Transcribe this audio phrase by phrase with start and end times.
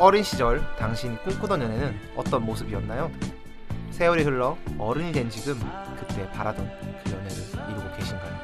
[0.00, 3.10] 어린 시절 당신이 꿈꾸던 연애는 어떤 모습이었나요?
[3.90, 5.60] 세월이 흘러 어른이 된 지금
[5.94, 6.66] 그때 바라던
[7.04, 7.36] 그 연애를
[7.68, 8.34] 이루고 계신가요?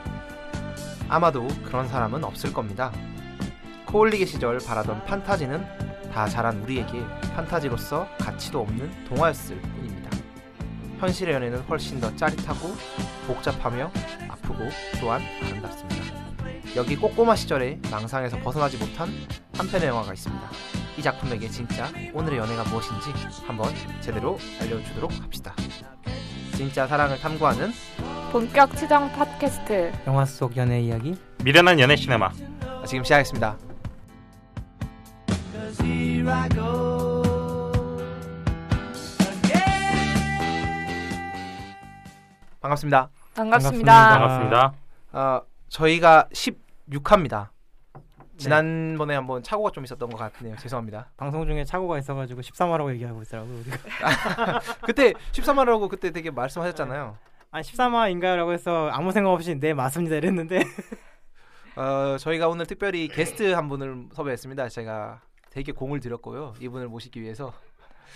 [1.08, 2.92] 아마도 그런 사람은 없을 겁니다.
[3.86, 7.02] 코올리게 시절 바라던 판타지는 다 자란 우리에게
[7.34, 10.10] 판타지로서 가치도 없는 동화였을 뿐입니다.
[10.98, 12.68] 현실의 연애는 훨씬 더 짜릿하고
[13.26, 13.90] 복잡하며
[14.28, 14.58] 아프고
[15.00, 16.04] 또한 아름답습니다.
[16.76, 19.08] 여기 꼬꼬마 시절에 망상에서 벗어나지 못한
[19.56, 20.85] 한 편의 영화가 있습니다.
[20.98, 23.10] 이 작품에게 진짜 오늘의 연애가 무엇인지
[23.46, 25.54] 한번 제대로 알려주도록 합시다.
[26.54, 27.70] 진짜 사랑을 탐구하는
[28.32, 32.30] 본격 추정 팟캐스트 영화 속 연애 이야기 미련한 연애 시네마
[32.86, 33.56] 지금 시작하겠습니다.
[42.60, 43.10] 반갑습니다.
[43.34, 44.18] 반갑습니다.
[44.18, 44.72] 반갑습니다.
[45.12, 47.48] 어, 저희가 16화입니다.
[48.38, 50.56] 지난번에 한번 착오가 좀 있었던 것 같네요.
[50.56, 51.10] 죄송합니다.
[51.16, 53.76] 방송 중에 착오가 있어가지고 13화라고 얘기하고 있더라고요 우리가
[54.84, 57.16] 그때 13화라고 그때 되게 말씀하셨잖아요.
[57.50, 60.60] 아 13화인가라고 해서 아무 생각 없이 네 맞습니다 이랬는데
[61.76, 64.68] 어, 저희가 오늘 특별히 게스트 한 분을 섭외했습니다.
[64.68, 66.54] 제가 되게 공을 들였고요.
[66.60, 67.52] 이분을 모시기 위해서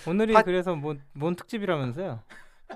[0.06, 2.22] 오늘이 하- 그래서 뭐, 뭔 특집이라면서요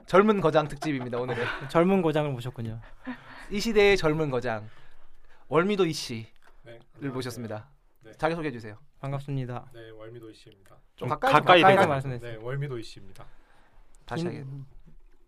[0.06, 1.18] 젊은 거장 특집입니다.
[1.18, 2.80] 오늘은 젊은 고장을 모셨군요
[3.50, 4.68] 이 시대의 젊은 거장
[5.48, 6.26] 월미도 이씨
[6.64, 7.68] 를 네, 모셨습니다.
[8.02, 8.12] 네.
[8.16, 8.76] 자기 소개해 주세요.
[9.00, 10.76] 반갑습니다 네, 월미도 이 씨입니다.
[10.96, 12.38] 좀좀 가까이 가까이 가까이 대고 좀 말씀해 주세요.
[12.38, 13.24] 네, 월미도 이 씨입니다.
[14.06, 14.24] 다시.
[14.24, 14.64] 긴-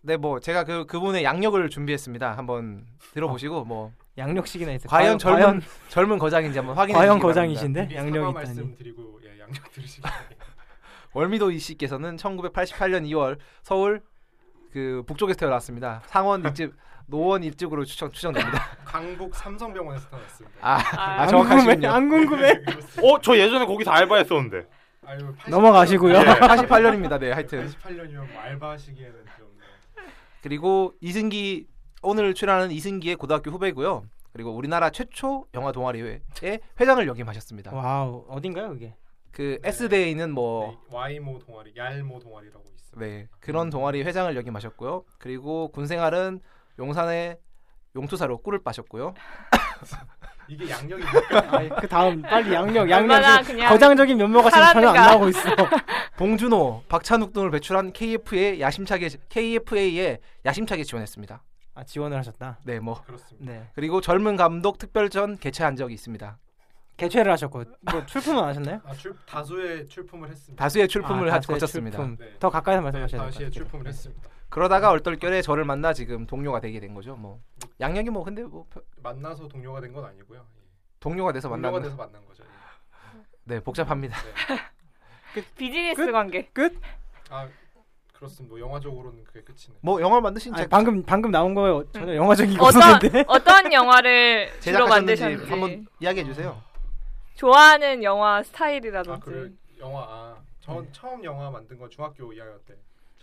[0.03, 2.37] 네, 뭐 제가 그 그분의 양력을 준비했습니다.
[2.37, 7.19] 한번 들어보시고 뭐 양력식이나 있어요 과연 젊은 과연, 젊은 거장인지 한번 확인해 과연.
[7.19, 10.47] 거장이신데 양력이 말씀드리고 예, 양력 들으시기 바랍니다.
[11.13, 14.03] 월미도 이 씨께서는 1988년 2월 서울
[14.71, 16.03] 그 북쪽에서 태어났습니다.
[16.07, 16.75] 상원 일집
[17.07, 18.77] 노원 일집으로 추정 추정됩니다.
[18.85, 20.59] 강북 삼성병원에서 태어났습니다.
[20.61, 21.89] 아, 아, 아안 궁금해 정확하시군요.
[21.89, 22.51] 안 궁금해
[23.03, 24.67] 어, 저 예전에 거기서 알바했었는데.
[25.07, 26.13] 아유, 80 넘어가시고요.
[26.19, 26.25] 네.
[26.25, 27.19] 88년입니다.
[27.21, 30.03] 네, 하여튼 88년이면 뭐 알바하시기에는 좀 네.
[30.43, 31.69] 그리고 이승기
[32.03, 34.05] 오늘 출연하는 이승기의 고등학교 후배고요.
[34.33, 36.21] 그리고 우리나라 최초 영화 동아리회의
[36.79, 37.75] 회장을 역임하셨습니다.
[37.75, 38.95] 와우 어딘가요 그게
[39.31, 39.69] 그 네.
[39.69, 43.01] S대에 있는 뭐 네, Y모 동아리, 얄모 동아리라고 있습니다.
[43.01, 45.05] 네, 그런 동아리 회장을 역임하셨고요.
[45.19, 46.41] 그리고 군 생활은
[46.79, 47.39] 용산의
[47.95, 49.15] 용투사로 꿀을 빠셨고요.
[50.49, 50.73] 이게?
[51.51, 54.95] 아니, 그 다음 빨리 양력 양력 거장적인 면모가 지금 전혀 안.
[54.95, 55.41] 나오고 있어
[56.17, 61.43] 봉준호, 박찬욱 등을 배출한 KF에 야심차게 KFA에 야심차게 지원했습니다.
[61.75, 63.53] 아 지원을 하셨다 네, 뭐 그렇습니다.
[63.53, 66.39] 네 그리고 젊은 감독 특별전 개최한 적이 있습니다.
[66.97, 68.81] 개최를 하셨고 뭐 출품은 안 하셨나요?
[68.85, 70.63] 아, 출, 다수의 출품을 했습니다.
[70.65, 71.99] 다수의 출품을 아, 하, 다수의 거쳤습니다.
[71.99, 72.17] 출품.
[72.19, 72.37] 네.
[72.39, 74.31] 더 가까이서 네, 말씀하셔야 될것 다수의 같아요 출품을 했습니다.
[74.49, 77.17] 그러다가 얼떨결에 저를 만나 지금 동료가 되게 된 거죠.
[77.17, 77.41] 뭐
[77.81, 80.39] 양력이 뭐 근데 뭐 표- 만나서 동료가 된 건 아니고요.
[80.41, 80.61] 예.
[81.01, 82.45] 동료가 돼서 동료가 만나는 돼서 만난 거죠.
[82.45, 83.21] 예.
[83.45, 84.17] 네 복잡합니다.
[85.35, 85.43] 네.
[85.57, 86.49] 비즈니스 관계.
[87.29, 87.49] 아,
[88.15, 88.53] 그렇습니다.
[88.55, 89.79] 뭐 영화적으로는 그게 끝이네.
[89.83, 93.73] 뭐 영화 만드신 아니, 제 방금 방금 나온 거 전혀 영화적인 거 어떤 없었는데 어떤
[93.73, 96.63] 영화를 주로 만드셨는지 한번 이야기해 주세요.
[97.35, 99.21] 좋아하는 영화 아, 스타일이라든지.
[99.21, 100.89] 그래 영화 아, 전 네.
[100.93, 102.75] 처음 영화 만든 건 중학교 2학년 때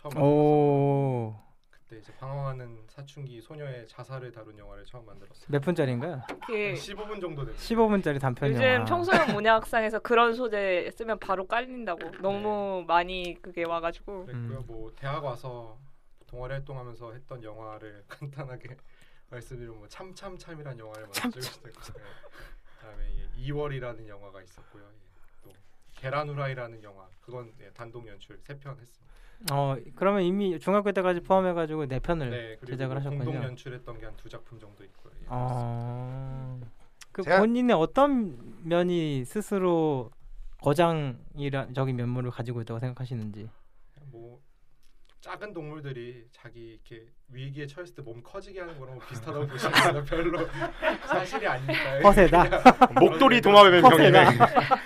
[0.04, 0.24] 처음 만들었어요.
[0.26, 1.36] 오.
[1.72, 5.46] 그때 이제 방황하는 사춘기 소녀의 자살을 다룬 영화를 처음 만들었어요.
[5.48, 6.22] 몇 분짜리인가요?
[6.46, 7.58] 그 15분 정도 됐어요.
[7.78, 8.86] 15분짜리 단편 요즘 영화.
[8.86, 12.18] 청소년 문학상에서 그런 소재 쓰면 바로 깔린다고.
[12.22, 14.26] 너무 많이 그게 와가지고.
[14.26, 14.60] 그랬고요.
[14.60, 14.64] 음.
[14.68, 15.78] 뭐 대학 와서
[16.28, 18.76] 동아리 활동하면서 했던 영화를 간단하게
[19.30, 21.80] 말씀드리면 뭐 참참참이라는 영화를 먼저 찍었을 고
[22.80, 24.84] 그다음에 예, 2월이라는 영화가 있었고요.
[24.84, 25.00] 예,
[25.44, 25.52] 또
[25.96, 29.14] 계란 후라이라는 영화 그건 예, 단독 연출 세 편 했습니다.
[29.52, 33.26] 어 그러면 이미 중학교 때까지 포함해가지고 네 편을 네, 그리고 제작을 하셨군요.
[33.26, 35.14] 공동 연출했던 게 한 두 작품 정도 있고요.
[35.22, 36.60] 예, 어.
[37.12, 40.12] 그 제가- 본인의 어떤 면이 스스로
[40.62, 43.50] 거장이적인 면모를 가지고 있다고 생각하시는지.
[44.12, 44.40] 뭐
[45.20, 49.74] 작은 동물들이 자기 이렇게 위기에 처했을 때 몸 커지게 하는 거랑 비슷하다고 보시면
[50.06, 50.48] 별로
[51.06, 52.02] 사실이 아니니까요.
[52.04, 52.44] 허세다.
[53.00, 54.26] 목도리 도마뱀 병이네.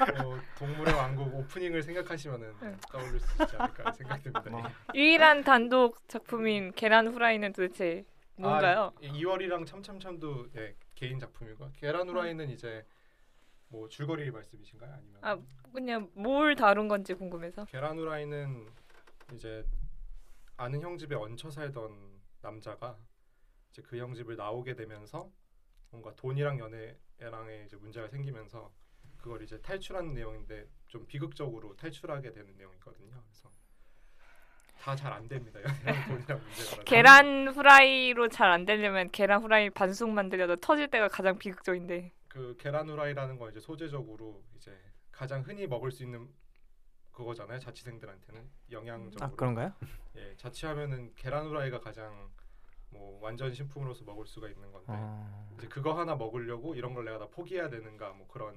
[0.58, 2.54] 어, 동물의 왕국 오프닝을 생각하시면은
[2.92, 4.50] 떠올릴 수 있지 않을까 생각됩니다.
[4.50, 4.64] 뭐.
[4.96, 8.06] 유일한 단독 작품인 계란 후라이는 도대체
[8.36, 8.92] 뭔가요?
[8.96, 12.86] 아, 2월이랑 참참참도 네, 개인 작품이고 계란 후라이는 이제
[13.70, 14.94] 뭐 줄거리 말씀이신가요?
[14.94, 15.38] 아니면 아,
[15.74, 17.66] 그냥 뭘 다룬 건지 궁금해서.
[17.66, 18.68] 계란 후라이는
[19.34, 19.66] 이제
[20.56, 22.98] 아는 형 집에 얹혀 살던 남자가
[23.72, 25.30] 이제 그 형 집을 나오게 되면서
[25.92, 28.72] 뭔가 돈이랑 연애랑의 이제 문제가 생기면서
[29.18, 33.22] 그걸 이제 탈출하는 내용인데 좀 비극적으로 탈출하게 되는 내용이거든요.
[33.28, 33.50] 그래서
[34.80, 35.60] 다 잘 안 됩니다.
[36.86, 42.14] 계란 후라이로 잘 안 되려면 계란 후라이 반숙 만들려도 터질 때가 가장 비극적인데.
[42.28, 44.72] 그 계란 후라이라는 건 이제 소재적으로 이제
[45.12, 46.30] 가장 흔히 먹을 수 있는
[47.12, 47.60] 그거잖아요.
[47.60, 49.26] 자취생들한테는 영양적으로.
[49.26, 49.74] 아 그런가요?
[50.16, 52.30] 예, 자취하면은 계란 후라이가 가장
[52.92, 55.56] 뭐 완전 신품으로서 먹을 수가 있는 건데 어...
[55.58, 58.56] 이제 그거 하나 먹으려고 이런 걸 내가 다 포기해야 되는가 뭐 그런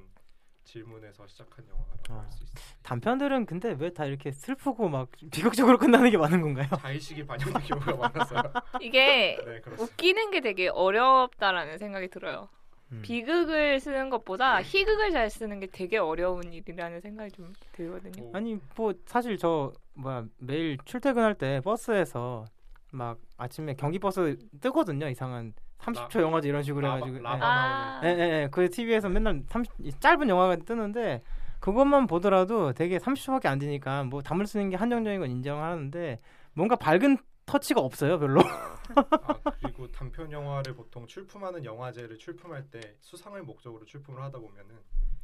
[0.74, 2.22] 질문에서 시작한 영화라고 아.
[2.22, 2.54] 할수 있어요.
[2.82, 6.68] 단편들은 근데 왜 다 이렇게 슬프고 막 비극적으로 끝나는 게 많은 건가요?
[6.78, 8.42] 자의식이 반영된 경우가 많아서요.
[8.80, 9.60] 이게 네.
[9.78, 12.48] 웃기는 게 되게 어렵다라는 생각이 들어요.
[12.92, 13.02] 음.
[13.02, 18.22] 비극을 쓰는 것보다 희극을 잘 쓰는 게 되게 어려운 일이라는 생각이 좀 들거든요.
[18.22, 22.44] 뭐, 아니 뭐 사실 저 뭐야 매일 출퇴근할 때 버스에서
[22.92, 28.00] 막 아침에 경기 버스 뜨거든요 이상한 30초 영화제 이런 식으로 라바, 해가지고 라바 아.
[28.00, 31.22] 나오는 예예 예 그 TV에서 맨날 30이 짧은 영화가 뜨는데
[31.60, 36.20] 그것만 보더라도 되게 30초밖에 안 되니까 뭐 담을 수 있는 게 한정적인 건 인정하는데
[36.54, 43.42] 뭔가 밝은 터치가 없어요 별로 아, 그리고 단편 영화를 보통 출품하는 영화제를 출품할 때 수상을
[43.42, 44.76] 목적으로 출품을 하다 보면은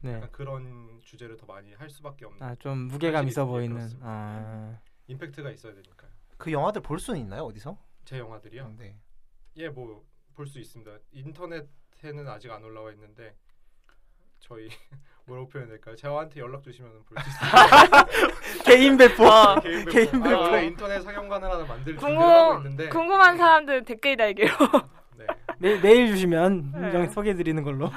[0.02, 0.14] 네.
[0.14, 3.88] 약간 그런 주제를 더 많이 할 수밖에 없는 아좀 무게감 있어 예, 보이는.
[4.02, 6.10] 아 임팩트가 있어야 되니까요.
[6.36, 7.78] 그 영화들 볼 수는 있나요 어디서?
[8.04, 8.74] 제 영화들이요.
[8.78, 8.96] 네.
[9.56, 10.04] 예, 뭐
[10.36, 10.90] 볼 수 있습니다.
[11.12, 13.34] 인터넷에는 아직 안 올라와 있는데
[14.38, 14.68] 저희
[15.26, 15.96] 뭐라고 표현할까요?
[15.96, 18.06] 저한테 연락 주시면 볼 수 있습니다.
[18.64, 19.90] 개인 배포 어, 개인 배포.
[19.90, 20.40] 개인 아, 배포.
[20.40, 24.54] 원래 인터넷 상영관을 하나 만들 준비를 궁금- 하고 있는데 궁금한 사람들은 댓글 달기로
[25.16, 25.26] 네.
[25.58, 26.86] 매, 메일 주시면 네.
[26.86, 27.90] 인정 소개해드리는 걸로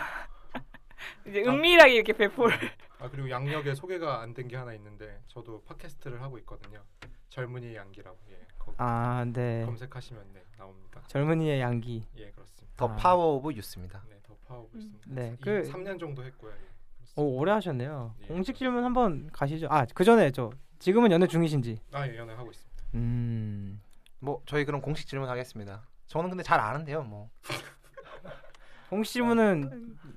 [1.28, 2.58] 이제 은밀하게 이렇게 배포를.
[3.00, 6.84] 아 그리고 약력에 소개가 안 된 게 하나 있는데 저도 팟캐스트를 하고 있거든요.
[7.30, 8.48] 젊은이의 양기라고 예.
[8.60, 11.02] 거기 아네 검색하시면 네, 나옵니다.
[11.08, 12.68] 젊은이의 양기 예, 그렇습니다.
[12.78, 12.96] The 아.
[12.96, 14.04] Power of Youth입니다.
[14.10, 14.80] 네, The Power고 음.
[14.80, 15.08] 있습니다.
[15.08, 16.52] 네, 이 그- 3년 정도 했고요.
[16.52, 16.70] 예.
[17.16, 18.28] 오 오래 하셨네요 예.
[18.28, 22.52] 공식 질문 한번 가시죠 아 그 전에 저 지금은 연애 중이신지 아, 예, 연애 하고
[22.52, 22.84] 있습니다.
[22.96, 23.82] 음
[24.22, 25.88] 뭐 저희 그럼 공식 질문 하겠습니다.
[26.08, 27.04] 저는 근데 잘 아는데요.
[27.04, 27.30] 뭐
[28.90, 30.10] 공식 질문은 어,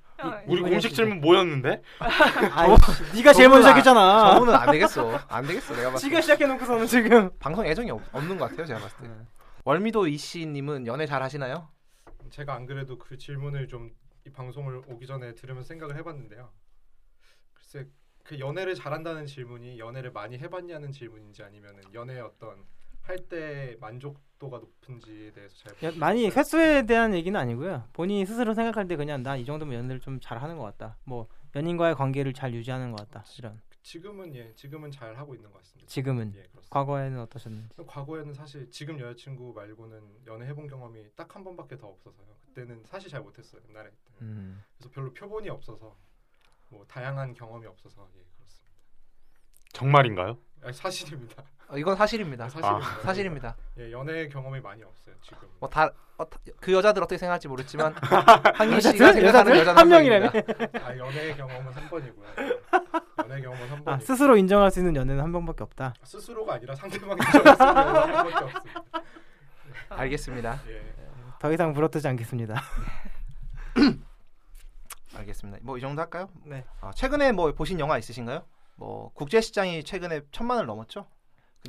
[0.47, 0.95] 우리 이분이 공식.
[0.95, 1.83] 질문 뭐였는데?
[2.53, 5.21] 아이씨 네가 제일 먼저 아- 시작했잖아 저분은 안 되겠어.
[5.29, 5.75] 안 되겠어.
[5.77, 8.67] 내가 봤을 지가 때 시작해놓고서는 지금 방송 애정이 없, 없는 것 같아요.
[8.67, 9.11] 제가 봤을 때.
[9.65, 11.69] 월미도 이씨님은 연애 잘 하시나요?
[12.31, 13.91] 제가 안 그래도 그 질문을 좀
[14.25, 16.49] 이 방송을 오기 전에 들으면서 생각을 해봤는데요.
[17.55, 17.89] 글쎄
[18.23, 22.65] 그 연애를 잘한다는 질문이 연애를 많이 해봤냐는 질문인지 아니면은 연애 어떤
[23.03, 28.87] 할 때 만족도가 높은지에 대해서 잘 야, 많이 횟수에 대한 얘기는 아니고요 본인이 스스로 생각할
[28.89, 33.09] 때 그냥 나이 정도면 연애를 좀 잘하는 것 같다 뭐 연인과의 관계를 잘 유지하는 것
[33.09, 35.89] 같다 이런 지금은 예 지금은 잘 하고 있는 것 같습니다.
[35.89, 36.69] 지금은 예 그렇습니다.
[36.71, 42.27] 과거에는 어떠셨는지 과거에는 사실 지금 여자친구 말고는 연애 해본 경험이 딱 한 번밖에 더 없어서요.
[42.47, 43.91] 그때는 사실 잘 못했어요 옛날에.
[44.21, 44.63] 음.
[44.79, 45.97] 그래서 별로 표본이 없어서
[46.69, 48.71] 뭐 다양한 경험이 없어서 예 그렇습니다.
[49.73, 50.39] 정말인가요?
[50.63, 51.43] 아, 사실입니다.
[51.73, 52.51] 어, 이건 사실입니다.
[52.51, 52.87] 사실입니다.
[53.03, 53.57] 사실입니다.
[53.79, 55.49] 예 연애 경험이 많이 없어요 지금.
[55.61, 57.95] 뭐다그 여자들 어떻게 생각할지 모르지만
[58.55, 58.79] 한기?
[58.81, 59.57] 씨가 생각하는?
[59.57, 59.89] 여자는 한?
[59.89, 60.31] 명입니다.
[60.85, 62.29] 아 연애 경험은 한 번이고요.
[63.21, 67.13] 연애 경험은 한아 번이고 스스로 인정할 수 있는 연애는 한 번밖에 없다 스스로가 아니라 상대방이
[67.13, 68.83] 인정했을 한 번밖에 없습니다.
[69.89, 70.61] 알겠습니다.
[70.69, 70.95] 예.
[71.39, 72.55] 더 이상 물어뜯지 않겠습니다
[75.17, 75.59] 알겠습니다.
[75.63, 76.29] 뭐 이 정도 할까요?
[76.45, 76.65] 네.
[76.83, 78.45] 아, 최근에 뭐 보신 영화 있으신가요?
[78.77, 81.07] 뭐 국제 시장이 최근에 천만을 넘었죠.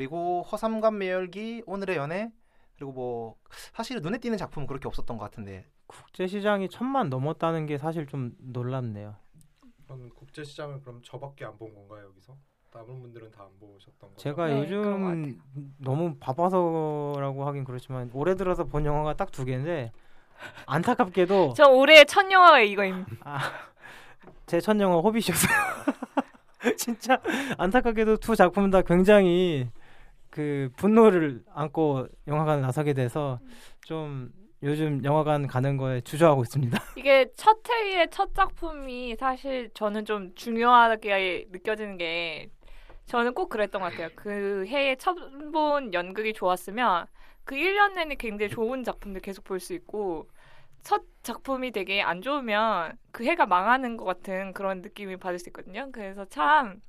[0.04, 2.32] 그리고 허삼관 매열기, 오늘의 연애,
[2.76, 3.36] 그리고 뭐
[3.74, 8.32] 사실 눈에 띄는 작품은 그렇게 없었던 것 같은데 국제 시장이 천만 넘었다는 게 사실 좀
[8.40, 9.16] 놀랍네요
[9.86, 12.36] 그럼 국제 시장을 그럼 저밖에 안 본 건가요 여기서?
[12.72, 14.16] 다른 분들은 다 안 보셨던 거죠?
[14.18, 15.40] 제가 네, 요즘
[15.78, 19.92] 너무 바빠서라고 하긴 그렇지만 올해 들어서 본 영화가 딱 두 개인데
[20.66, 23.40] 안타깝게도 저 올해 첫 영화가 이거입니다.
[24.48, 25.54] 제첫 영화 호빗이었어요.
[26.78, 27.22] 진짜
[27.60, 29.70] 안타깝게도 두 작품 다 굉장히
[30.34, 33.40] 그 분노를 안고 영화관에 나서게 돼서
[33.86, 34.32] 좀
[34.64, 36.76] 요즘 영화관 가는 거에 주저하고 있습니다.
[36.98, 42.50] 이게 첫 회의 첫 작품이 사실 저는 좀 중요하게 느껴지는 게
[43.06, 44.10] 저는 꼭 그랬던 것 같아요.
[44.16, 47.06] 그 해에 첫본 연극이 좋았으면
[47.44, 50.28] 그 1년 내내 굉장히 좋은 작품들 계속 볼 수 있고
[50.82, 55.90] 첫 작품이 되게 안 좋으면 그 해가 망하는 것 같은 그런 느낌이 받을 수 있거든요.
[55.92, 56.82] 그래서 참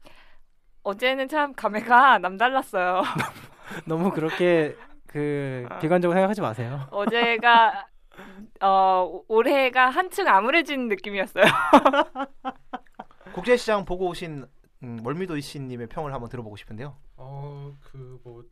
[0.85, 3.03] 어제는 참 감회가 남달랐어요.
[3.87, 4.77] 너무 그렇게
[5.07, 5.79] 그 아.
[5.79, 6.87] 비관적으로 생각하지 마세요.
[6.91, 7.87] 어제가
[8.63, 11.45] 어 올해가 한층 암울해진 느낌이었어요.
[13.35, 14.47] 국제시장 보고 오신
[14.85, 16.97] 음, 멀미도 이 씨님의 평을 한번 들어보고 싶은데요.
[17.17, 18.45] 어그 뭐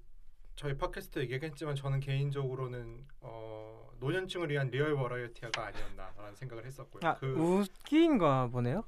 [0.57, 7.09] 저희 팟캐스트 얘기했지만 저는 개인적으로는 어 노년층을 위한 리얼 버라이어티가 아니었나라는 생각을 했었고요.
[7.09, 8.85] 아, 그 웃긴가 보네요.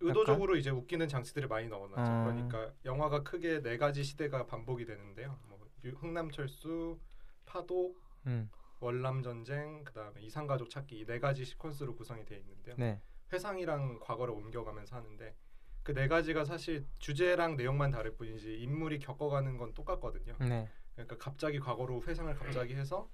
[0.00, 2.00] 의도적으로 이제 웃기는 장치들을 많이 넣어놨죠.
[2.12, 2.24] 아.
[2.24, 5.38] 그러니까 영화가 크게 네 가지 시대가 반복이 되는데요.
[5.48, 6.98] 뭐 유- 흥남철수,
[7.46, 8.50] 파독, 음.
[8.80, 12.74] 월남 전쟁, 그다음에 이산가족 찾기 이 네 가지 시퀀스로 구성이 되어 있는데요.
[12.78, 13.00] 네.
[13.32, 15.34] 회상이랑 과거를 옮겨가면서 하는데
[15.82, 20.36] 그 네 가지가 사실 주제랑 내용만 다를 뿐이지 인물이 겪어가는 건 똑같거든요.
[20.40, 20.68] 네.
[20.94, 23.08] 그러니까 갑자기 과거로 회상을 갑자기 해서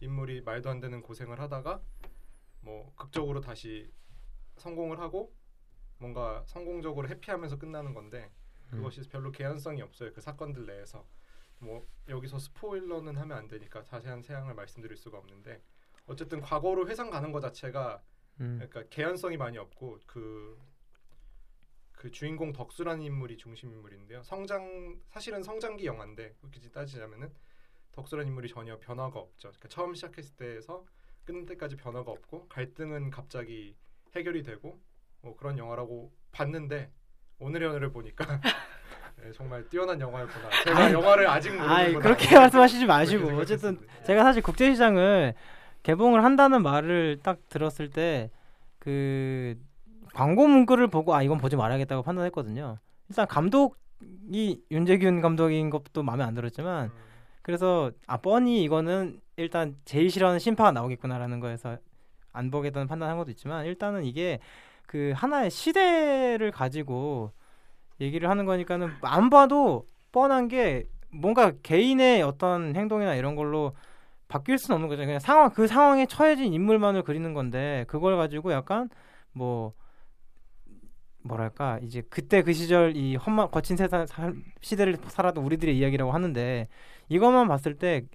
[0.00, 1.80] 인물이 말도 안 되는 고생을 하다가
[2.60, 3.90] 뭐 극적으로 다시
[4.56, 5.32] 성공을 하고
[5.98, 8.30] 뭔가 성공적으로 해피하면서 끝나는 건데
[8.70, 10.12] 그것이 별로 개연성이 없어요.
[10.12, 11.06] 그 사건들 내에서
[11.58, 15.62] 뭐 여기서 스포일러는 하면 안 되니까 자세한 사양을 말씀드릴 수가 없는데
[16.06, 18.02] 어쨌든 과거로 회상 가는 것 자체가
[18.40, 18.56] 음.
[18.58, 20.58] 그러니까 개연성이 많이 없고 그,
[21.92, 24.22] 그 주인공 덕수라는 인물이 중심 인물인데요.
[24.22, 27.32] 성장 사실은 성장기 영화인데 굳이 따지자면은
[27.92, 29.48] 덕수라는 인물이 전혀 변화가 없죠.
[29.48, 30.84] 그러니까 처음 시작했을 때에서
[31.24, 33.74] 끝날 때까지 변화가 없고 갈등은 갑자기
[34.14, 34.78] 해결이 되고
[35.26, 36.90] 뭐 그런 영화라고 봤는데
[37.38, 38.24] 오늘의 연애를 보니까
[39.22, 40.50] 네, 정말 뛰어난 영화였구나.
[40.64, 41.58] 제가 영화를 아직.
[41.60, 44.04] 아이, 그렇게 말씀하시지 마시고 어쨌든 생각했습니다.
[44.04, 45.34] 제가 사실 국제 시장을
[45.82, 48.30] 개봉을 한다는 말을 딱 들었을 때
[48.86, 49.56] 그
[50.14, 52.78] 광고 문구를 보고 아 이건 보지 말아야겠다고 판단했거든요.
[53.08, 56.90] 일단 감독이 윤재균 감독인 것도 마음에 안 들었지만 음,
[57.42, 61.78] 그래서 아 뻔히 이거는 일단 제일 싫어하는 신파가 나오겠구나라는 거에서
[62.32, 64.38] 안 보겠다는 판단한 것도 있지만 일단은 이게
[64.86, 67.32] 그 하나의 시대를 가지고
[68.00, 73.74] 얘기를 하는 거니까는 안 봐도 뻔한 게 뭔가 개인의 어떤 행동이나 이런 걸로
[74.28, 75.04] 바뀔 수는 없는 거죠.
[75.06, 78.90] 그냥 상황 그 상황에 처해진 인물만을 그리는 건데 그걸 가지고 약간
[79.32, 79.74] 뭐
[81.22, 86.68] 뭐랄까 이제 그때 그 시절 이 험한 거친 세상 살- 시대를 살았던 우리들의 이야기라고 하는데
[87.08, 88.06] 이것만 봤을 때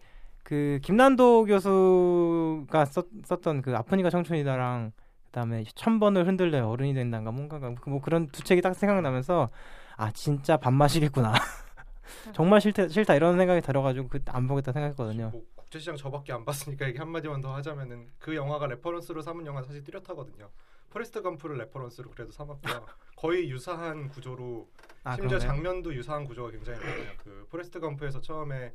[0.43, 4.91] 그 김난도 교수가 썼, 썼던 그 아프니까 청춘이다랑
[5.31, 9.49] 그다음에 천 번을 흔들려야 어른이 된다가 뭔가가 그뭐 그런 두 책이 딱 생각나면서
[9.95, 11.31] 아 진짜 밥맛이겠구나
[12.33, 15.29] 정말 싫다 싫다 이런 생각이 들어가지고 그 안 보겠다 생각했거든요.
[15.29, 19.63] 뭐 국제시장 저밖에 안 봤으니까 얘기 한 마디만 더 하자면은 그 영화가 reference로 삼은 영화
[19.63, 20.49] 사실 뚜렷하거든요.
[20.89, 22.85] 포레스트 검프를 reference로 그래도 삼았고요.
[23.15, 24.67] 거의 유사한 구조로
[25.05, 25.39] 아, 심지어 그런가요?
[25.47, 27.11] 장면도 유사한 구조가 굉장히 많아요.
[27.23, 28.73] 그 포레스트 검프에서 처음에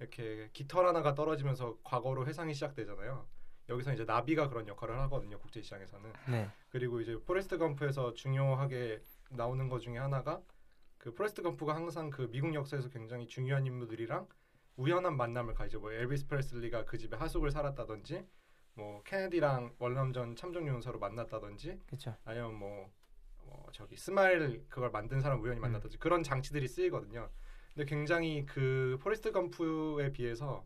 [0.00, 3.24] 이렇게 깃털 하나가 떨어지면서 과거로 회상이 시작되잖아요.
[3.68, 5.38] 여기서 이제 나비가 그런 역할을 하거든요.
[5.38, 6.12] 국제 시장에서는.
[6.28, 6.50] 네.
[6.70, 9.00] 그리고 이제 포레스트 검프에서 중요하게
[9.30, 10.42] 나오는 것 중에 하나가
[10.98, 14.28] 그 포레스트 검프가 항상 그 미국 역사에서 굉장히 중요한 인물들이랑
[14.76, 18.24] 우연한 만남을 가지고 뭐 엘비스 프레슬리가 그 집에 하숙을 살았다든지
[18.74, 22.16] 뭐 케네디랑 월남전 참전 용사로 만났다든지 그렇죠.
[22.24, 22.90] 아니면 뭐,
[23.44, 25.62] 뭐 저기 smile 그걸 만든 사람 우연히 음.
[25.62, 27.28] 만났다든지 그런 장치들이 쓰이거든요.
[27.74, 30.64] 근데 굉장히 그 포레스트 검프에 비해서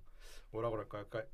[0.50, 1.06] 뭐라 그럴까요?
[1.08, 1.32] 그러니까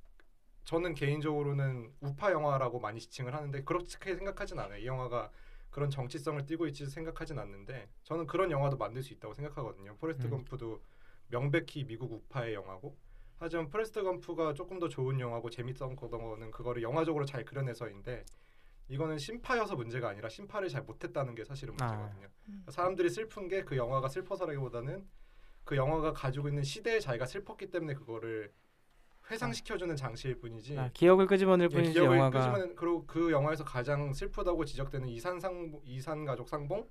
[0.64, 4.78] 저는 개인적으로는 우파 영화라고 많이 지칭을 하는데 그렇게 생각하진 않아요.
[4.78, 5.30] 이 영화가
[5.70, 9.96] 그런 정치성을 띠고 있지 생각하진 않는데 저는 그런 영화도 만들 수 있다고 생각하거든요.
[9.96, 10.30] 포레스트 음.
[10.30, 10.82] 검프도
[11.28, 12.96] 명백히 미국 우파의 영화고
[13.38, 18.24] 하지만 포레스트 검프가 조금 더 좋은 영화고 재밌었던 거는 그거를 영화적으로 잘 그려내서인데
[18.88, 21.86] 이거는 신파여서 문제가 아니라 신파를 잘 못했다는 게 사실은 아.
[21.86, 22.28] 문제거든요.
[22.68, 25.08] 사람들이 슬픈 게 그 영화가 슬퍼서라기보다는
[25.64, 28.52] 그 영화가 가지고 있는 시대 자체가 슬펐기 때문에 그거를
[29.32, 30.78] 회상시켜주는 장치일 뿐이지.
[30.78, 35.40] 아, 기억을 끄집어낼 예, 뿐이지 기억을 영화가 끄지만 그리고 그 영화에서 가장 슬프다고 지적되는 이산
[35.40, 36.88] 상 이산 가족 상봉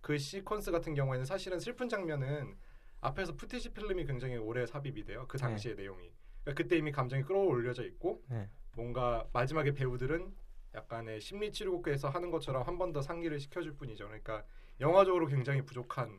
[0.00, 2.56] 그 시퀀스 같은 경우에는 사실은 슬픈 장면은
[3.00, 5.26] 앞에서 footage 필름이 굉장히 오래 삽입이 돼요.
[5.28, 6.10] 그 당시의 내용이.
[6.42, 8.48] 그러니까 그때 이미 감정이 끌어올려져 있고 네.
[8.74, 10.32] 뭔가 마지막에 배우들은
[10.74, 14.06] 약간의 심리 치료극에서 하는 것처럼 한 번 더 상기를 시켜줄 뿐이죠.
[14.06, 14.42] 그러니까
[14.80, 16.10] 영화적으로 굉장히 부족한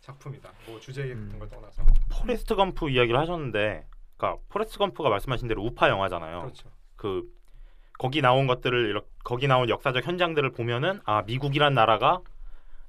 [0.00, 0.50] 작품이다.
[0.66, 1.38] 뭐 주제 같은 음.
[1.38, 3.86] 걸 떠나서 포레스트 검프 이야기를 하셨는데,
[4.20, 6.42] 그러니까 포레스트 검프가 말씀하신 대로 우파 영화잖아요.
[6.42, 6.68] 그렇죠.
[6.96, 7.24] 그
[7.98, 12.20] 거기 나온 것들을 이렇게 거기 나온 역사적 현장들을 보면은 아 미국이란 나라가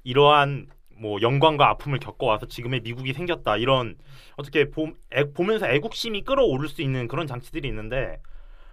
[0.03, 3.97] 이러한 뭐 영광과 아픔을 겪어와서 지금의 미국이 생겼다 이런
[4.35, 8.21] 어떻게 보, 애, 보면서 애국심이 끓어오를 수 있는 그런 장치들이 있는데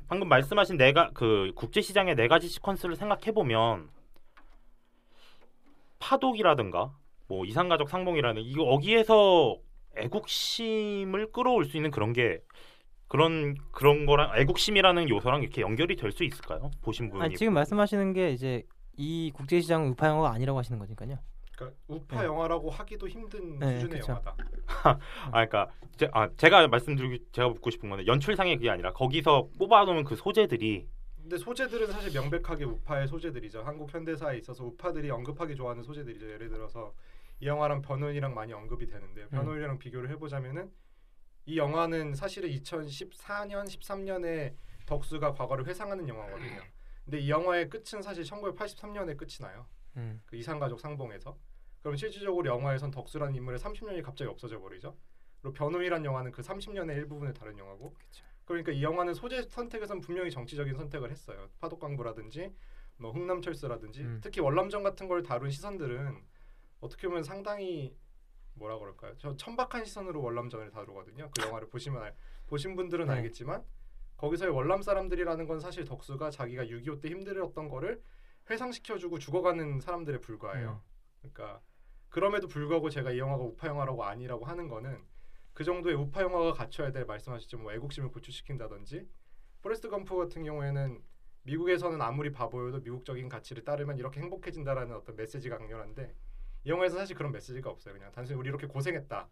[0.08, 3.88] 방금 말씀하신 네가 그 국제 시장의 네 가지 시퀀스를 생각해 보면
[6.00, 6.92] 파독이라든가
[7.28, 9.56] 뭐 이산가족 상봉이라는 이거 어기에서
[9.96, 12.40] 애국심을 끌어올 수 있는 그런 게
[13.08, 16.70] 그런 그런 거랑 애국심이라는 요소랑 이렇게 연결이 될 수 있을까요?
[16.82, 18.62] 보신 분이 아니, 지금 말씀하시는 게 이제
[18.96, 21.18] 이 국제시장은 우파 영화가 아니라고 하시는 거니까요.
[21.56, 22.26] 그러니까 우파 네.
[22.26, 24.12] 영화라고 하기도 힘든 네, 수준의 그쵸.
[24.12, 24.36] 영화다.
[24.84, 30.04] 아 그러니까 제, 아, 제가 말씀드리고 제가 묻고 싶은 거는 연출상의 그게 아니라 거기서 뽑아놓은
[30.04, 30.86] 그 소재들이
[31.20, 33.62] 근데 소재들은 사실 명백하게 우파의 소재들이죠.
[33.62, 36.30] 한국 현대사에 있어서 우파들이 언급하기 좋아하는 소재들이죠.
[36.32, 36.94] 예를 들어서
[37.40, 39.28] 이 영화랑 변호인이랑 많이 언급이 되는데 음.
[39.30, 40.70] 변호인이랑 비교를 해보자면은
[41.46, 44.54] 이 영화는 사실은 2014년, 13년에
[44.86, 46.60] 덕수가 과거를 회상하는 영화거든요.
[47.04, 49.66] 근데 이 영화의 끝은 사실 1983년에 끝이 나요.
[49.96, 50.20] 음.
[50.26, 51.36] 그 이산가족 상봉에서.
[51.80, 54.94] 그럼 실질적으로 영화에선 덕수라는 인물의 30년이 갑자기 없어져 버리죠.
[55.40, 57.94] 그리고 변호인이란 영화는 그 30년의 일부분을 다룬 영화고.
[58.44, 61.48] 그러니까 이 영화는 소재 선택에선 분명히 정치적인 선택을 했어요.
[61.60, 62.52] 파독광부라든지
[62.96, 64.20] 뭐 흥남철수라든지 음.
[64.22, 66.22] 특히 월남전 같은 걸 다룬 시선들은
[66.80, 67.96] 어떻게 보면 상당히
[68.54, 69.14] 뭐라 그럴까요?
[69.18, 71.30] 저 천박한 시선으로 월남전을 다루거든요.
[71.36, 72.14] 그 영화를 보시면 알,
[72.46, 73.12] 보신 분들은 네.
[73.14, 73.64] 알겠지만
[74.16, 78.02] 거기서의 월남 사람들이라는 건 사실 덕수가 자기가 6.25 때 힘들었던 거를
[78.50, 80.82] 회상시켜주고 죽어가는 사람들에 불과해요.
[81.20, 81.60] 그러니까
[82.08, 85.04] 그럼에도 불구하고 제가 이 영화가 우파 영화라고 아니라고 하는 거는
[85.52, 89.08] 그 정도의 우파 영화가 갖춰야 될 말씀하셨죠 뭐 애국심을 고취시킨다든지
[89.60, 91.02] 포레스트 검프 같은 경우에는
[91.42, 96.14] 미국에서는 아무리 바보여도 미국적인 가치를 따르면 이렇게 행복해진다라는 어떤 메시지가 강렬한데
[96.64, 97.94] 이 영화에서 사실 그런 메시지가 없어요.
[97.94, 99.28] 그냥 단순히 우리 이렇게 고생했다.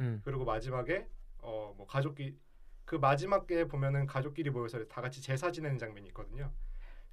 [0.00, 0.20] 음.
[0.24, 1.06] 그리고 마지막에
[1.42, 2.36] 어 뭐 가족끼
[2.84, 6.52] 그 마지막에 보면은 가족끼리 모여서 다 같이 제사 지내는 장면이 있거든요.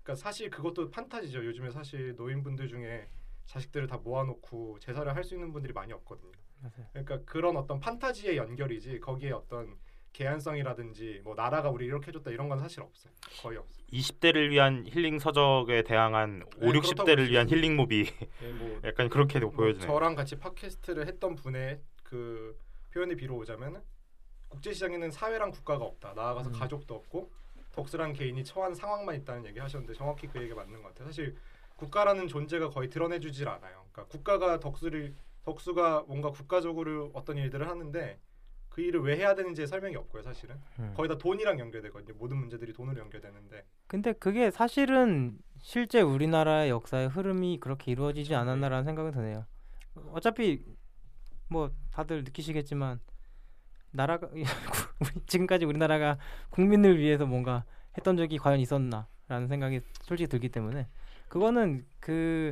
[0.03, 1.45] 그러니까 사실 그것도 판타지죠.
[1.45, 3.07] 요즘에 사실 노인분들 중에
[3.45, 6.31] 자식들을 다 모아놓고 제사를 할 수 있는 분들이 많이 없거든요.
[6.61, 6.87] 맞아요.
[6.91, 9.77] 그러니까 그런 어떤 판타지의 연결이지 거기에 어떤
[10.17, 13.13] 개연성이라든지 뭐 나라가 우리 이렇게 해줬다 이런 건 사실 없어요.
[13.39, 13.85] 거의 없어요.
[13.91, 18.81] 20대를 위한 힐링 서적에 대항한 5, 네, 60대를 그렇다고 위한 볼수 힐링 무비 예, 뭐
[18.83, 19.87] 약간 그렇게 뭐 보여주네요.
[19.87, 22.59] 저랑 같이 팟캐스트를 했던 분의 그
[22.91, 23.79] 표현에 비로오자면은
[24.49, 26.13] 국제시장에는 사회랑 국가가 없다.
[26.15, 26.53] 나아가서 음.
[26.53, 27.29] 가족도 없고
[27.73, 31.09] 덕스란 개인이 처한 상황만 있다는 얘기 하셨는데 정확히 그 얘기가 맞는 것 같아요.
[31.09, 31.37] 사실
[31.75, 33.85] 국가라는 존재가 거의 드러내주질 않아요.
[33.91, 38.19] 그러니까 국가가 덕수를 덕수가 뭔가 국가적으로 어떤 일들을 하는데
[38.77, 40.21] 그 일을 왜 해야 되는지에 설명이 없고요.
[40.21, 40.93] 사실은 음.
[40.95, 42.15] 거의 다 돈이랑 연결되거든요.
[42.19, 49.13] 모든 문제들이 돈으로 연결되는데 근데 그게 사실은 실제 우리나라의 역사의 흐름이 그렇게 이루어지지 않았나라는 생각은
[49.13, 49.47] 드네요.
[50.11, 50.63] 어차피
[51.49, 52.99] 뭐 다들 느끼시겠지만
[53.89, 54.29] 나라가
[55.25, 56.19] 지금까지 우리나라가
[56.51, 57.63] 국민을 위해서 뭔가
[57.97, 60.87] 했던 적이 과연 있었나라는 생각이 솔직히 들기 때문에
[61.29, 62.51] 그거는 그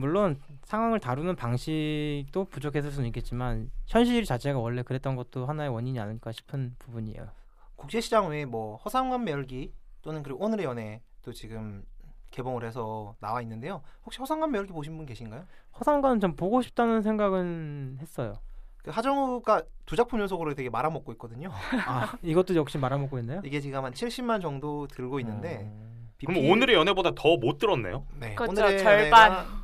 [0.00, 6.32] 물론 상황을 다루는 방식도 부족했을 수는 있겠지만 현실 자체가 원래 그랬던 것도 하나의 원인이 아닐까
[6.32, 7.28] 싶은 부분이에요.
[7.76, 11.84] 국제시장 외에 뭐 허상관 매열기 또는 그리고 오늘의 연애 또 지금
[12.30, 13.82] 개봉을 해서 나와 있는데요.
[14.04, 15.44] 혹시 허상관 매열기 보신 분 계신가요?
[15.78, 18.34] 허상관은 좀 보고 싶다는 생각은 했어요.
[18.78, 21.50] 그 하정우가 두 작품 연속으로 되게 말아먹고 있거든요.
[21.86, 23.42] 아 이것도 역시 말아먹고 있나요?
[23.44, 28.06] 이게 지금 한 70만 정도 들고 있는데 어, 그럼 BP 오늘의 연애보다 더 못 들었네요.
[28.18, 28.52] 네, 그렇죠.
[28.52, 29.59] 오늘의 절반.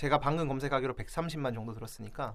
[0.00, 2.34] 제가 방금 검색하기로 130만 정도 들었으니까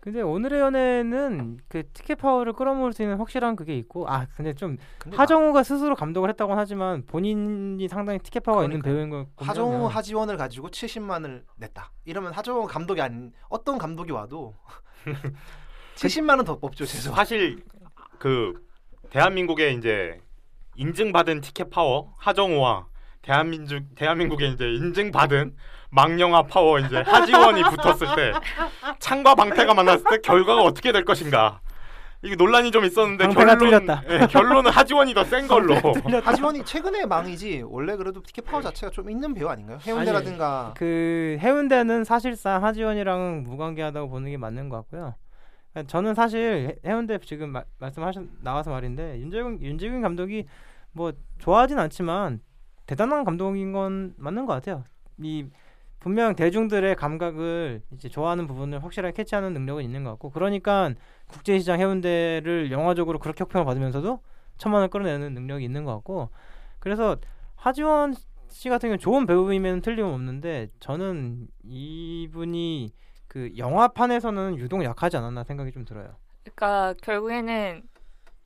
[0.00, 4.76] 근데 오늘의 연애는 그 티켓 파워를 끌어모을 수 있는 확실한 그게 있고 아 근데 좀
[4.98, 8.94] 근데 하정우가 스스로 감독을 했다고 하지만 본인이 상당히 티켓 파워가 있는 그러니까요.
[8.96, 11.92] 배우인 걸 나- 하정우 하지원을 가지고 70만을 냈다.
[12.04, 14.56] 이러면 하정우 감독이 아닌 어떤 감독이 와도
[15.94, 17.12] 70만은 더 뽑죠 최소.
[17.14, 17.62] 사실
[18.18, 18.54] 그
[19.10, 20.20] 대한민국의 이제
[20.74, 22.88] 인증받은 티켓 파워 하정우와
[23.22, 25.54] 대한민국 대한민국에 이제 인증받은
[25.90, 28.32] 망영화 파워 이제 하지원이 붙었을 때
[28.98, 31.60] 창과 방패가 만났을 때 결과가 어떻게 될 것인가
[32.24, 33.58] 이게 논란이 좀 있었는데 결론.
[34.22, 35.74] 예, 결론은 하지원이 더 센 걸로
[36.24, 39.78] 하지원이 최근에 망이지 원래 그래도 티켓 파워 자체가 좀 있는 배우 아닌가요?
[39.84, 45.14] 해운대라든가 그 해운대는 사실상 하지원이랑 무관계하다고 보는 게 맞는 것 같고요.
[45.72, 50.46] 그러니까 저는 사실 해- 해운대 지금 마- 말씀하신 나와서 말인데 윤재균 윤재균 감독이
[50.92, 52.40] 뭐 좋아하진 않지만
[52.86, 54.84] 대단한 감독인 건 맞는 것 같아요.
[55.18, 55.46] 이
[56.00, 60.92] 분명 대중들의 감각을 이제 좋아하는 부분을 확실하게 캐치하는 능력은 있는 것 같고 그러니까
[61.28, 64.20] 국제시장 해운대를 영화적으로 그렇게 혹평을 받으면서도
[64.58, 66.30] 천만 원 끌어내는 능력이 있는 것 같고
[66.80, 67.16] 그래서
[67.54, 68.14] 하지원
[68.48, 72.92] 씨 같은 경우는 좋은 배우이면 틀림없는데 저는 이분이
[73.28, 76.16] 그 영화판에서는 유독 약하지 않았나 생각이 좀 들어요.
[76.42, 77.82] 그러니까 결국에는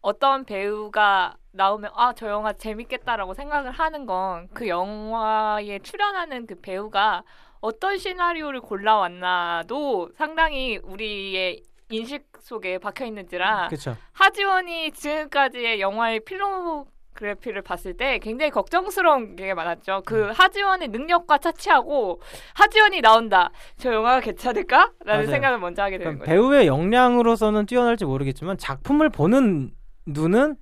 [0.06, 7.24] 어떤 배우가 나오면 아 저 영화 재밌겠다라고 생각을 하는 건 그 영화에 출연하는 그 배우가
[7.60, 13.96] 어떤 시나리오를 골라왔나도 상당히 우리의 인식 속에 박혀 있는지라 그렇죠.
[14.12, 20.02] 하지원이 지금까지의 영화의 필로그래피를 봤을 때 굉장히 걱정스러운 게 많았죠.
[20.06, 22.20] 그 하지원의 능력과 차치하고
[22.54, 23.50] 하지원이 나온다.
[23.78, 24.92] 저 영화가 괜찮을까?
[25.04, 25.26] 라는 맞아요.
[25.32, 26.30] 생각을 먼저 하게 되는 그러니까 거죠.
[26.32, 29.70] 배우의 역량으로서는 뛰어날지 모르겠지만 작품을 보는
[30.06, 30.56] 눈은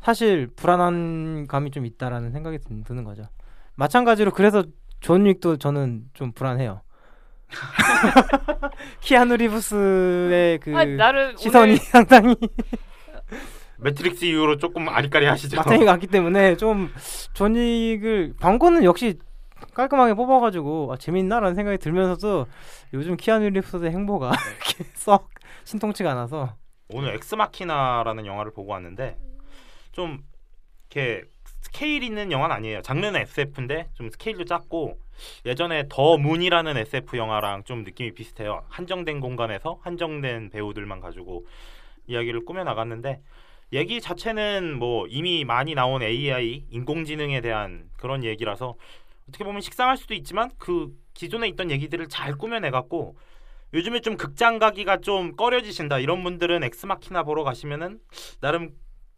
[0.00, 3.24] 사실 불안한 감이 좀 있다라는 생각이 드- 드는 거죠.
[3.74, 4.64] 마찬가지로 그래서
[5.00, 6.80] 존 윅도 저는 좀 불안해요.
[9.00, 10.84] 키아누 리브스의 그 아,
[11.36, 12.36] 시선이 오늘 상당히
[13.78, 15.56] 매트릭스 이후로 조금 아리까리 하시죠.
[15.56, 16.90] 마탱이가 왔기 때문에 좀
[17.34, 19.18] 존윅을 광고는 역시
[19.74, 22.46] 깔끔하게 뽑아가지고 아, 재밌나라는 생각이 들면서도
[22.94, 24.30] 요즘 키아누 리브스의 행보가
[24.66, 25.30] 이렇게 썩
[25.64, 26.54] 신통치가 않아서
[26.90, 29.16] 오늘 엑스마키나라는 영화를 보고 왔는데
[29.92, 30.24] 좀
[30.90, 31.24] 이렇게
[31.60, 32.82] 스케일 있는 영화는 아니에요.
[32.82, 34.98] 장르는 SF인데 좀 스케일도 작고
[35.44, 38.64] 예전에 더 문이라는 SF 영화랑 좀 느낌이 비슷해요.
[38.68, 41.46] 한정된 공간에서 한정된 배우들만 가지고
[42.06, 43.20] 이야기를 꾸며 나갔는데
[43.72, 48.76] 얘기 자체는 뭐 이미 많이 나온 AI 인공지능에 대한 그런 얘기라서
[49.28, 53.16] 어떻게 보면 식상할 수도 있지만 그 기존에 있던 얘기들을 잘 꾸며내 갖고
[53.74, 58.00] 요즘에 좀 극장 가기가 좀 꺼려지신다 이런 분들은 엑스마키나 보러 가시면은
[58.40, 58.70] 나름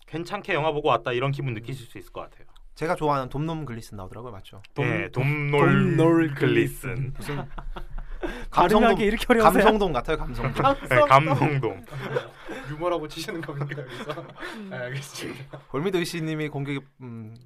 [0.06, 2.46] 괜찮게 영화 보고 왔다 이런 기분 느끼실 수 있을 것 같아요.
[2.74, 4.62] 제가 좋아하는 돔놈 글리슨 나오더라고요, 맞죠?
[4.76, 7.44] 네, 돔놀 돔놀 글리슨, 무슨
[8.50, 9.52] 발음하기 이렇게 어려우세요?
[9.52, 10.74] 감성돔 같아요, 감성돔.
[10.88, 11.84] 네, 감성돔.
[12.70, 14.24] 유머라고 치시는 겁니까 여기서?
[14.72, 15.58] 아, 알겠습니다.
[15.68, 17.36] 골미도 이씨님이 공격이 음,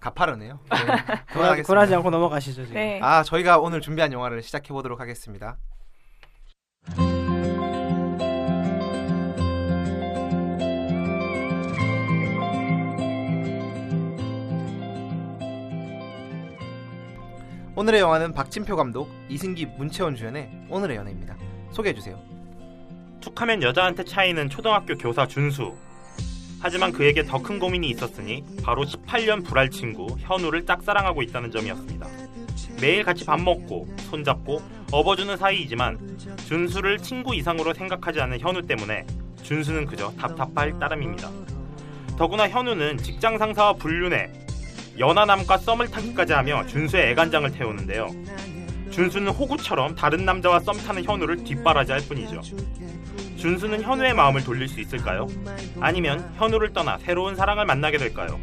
[0.00, 0.60] 가파르네요.
[0.62, 1.66] 네, 굴하- 그만하겠습니다.
[1.66, 2.74] 굴하지 않고 넘어가시죠 지금.
[2.74, 3.00] 네.
[3.02, 5.56] 아, 저희가 오늘 준비한 영화를 시작해 보도록 하겠습니다.
[17.78, 21.36] 오늘의 영화는 박진표 감독, 이승기, 문채원 주연의 오늘의 연애입니다.
[21.72, 22.18] 소개해 주세요.
[23.20, 25.74] 툭하면 여자한테 차이는 초등학교 교사 준수.
[26.58, 32.06] 하지만 그에게 더 큰 고민이 있었으니 바로 18년 불알 친구 현우를 짝사랑하고 있다는 점이었습니다.
[32.80, 39.04] 매일 같이 밥 먹고 손잡고 업어주는 사이이지만 준수를 친구 이상으로 생각하지 않는 현우 때문에
[39.42, 41.30] 준수는 그저 답답할 따름입니다.
[42.16, 44.30] 더구나 현우는 직장 상사와 불륜해
[44.98, 48.08] 연하남과 썸을 타기까지 하며 준수의 애간장을 태우는데요.
[48.90, 52.40] 준수는 호구처럼 다른 남자와 썸 타는 현우를 뒷바라지할 뿐이죠.
[53.36, 55.26] 준수는 현우의 마음을 돌릴 수 있을까요?
[55.80, 58.40] 아니면 현우를 떠나 새로운 사랑을 만나게 될까요?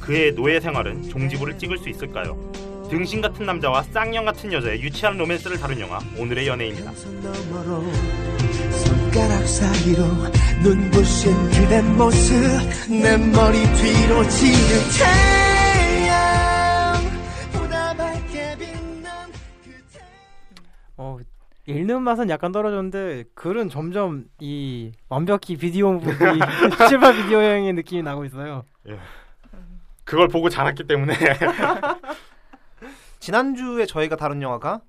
[0.00, 2.38] 그의 노예 생활은 종지부를 찍을 수 있을까요?
[2.92, 6.92] 등신 같은 남자와 쌍년 같은 여자의 유치한 로맨스를 다룬 영화 오늘의 연애입니다.
[6.92, 7.46] 손가락
[9.46, 10.04] 사이로
[10.62, 12.34] 눈부신 그대 모습
[12.90, 14.58] 내 머리 뒤로 지는
[15.88, 17.02] 태양
[17.54, 19.32] 보다 밝게 빛난
[19.64, 20.06] 그 태양
[20.98, 21.16] 어,
[21.64, 26.02] 읽는 맛은 약간 떨어졌는데 글은 점점 이 완벽히 비디오 이
[26.90, 28.64] 실버 비디오형의 느낌이 나고 있어요.
[30.04, 31.14] 그걸 보고 자랐기 때문에
[33.22, 34.82] 지난주에 저희가 다룬 영화가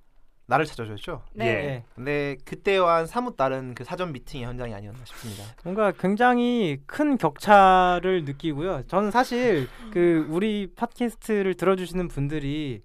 [0.47, 1.21] 나를 찾아줬죠.
[1.35, 1.45] 네.
[1.45, 1.83] 예.
[1.93, 5.43] 근데 그때와는 사뭇 다른 그 사전 미팅의 현장이 아니었나 싶습니다.
[5.63, 8.87] 뭔가 굉장히 큰 격차를 느끼고요.
[8.87, 12.81] 저는 사실 그 우리 팟캐스트를 들어주시는 분들이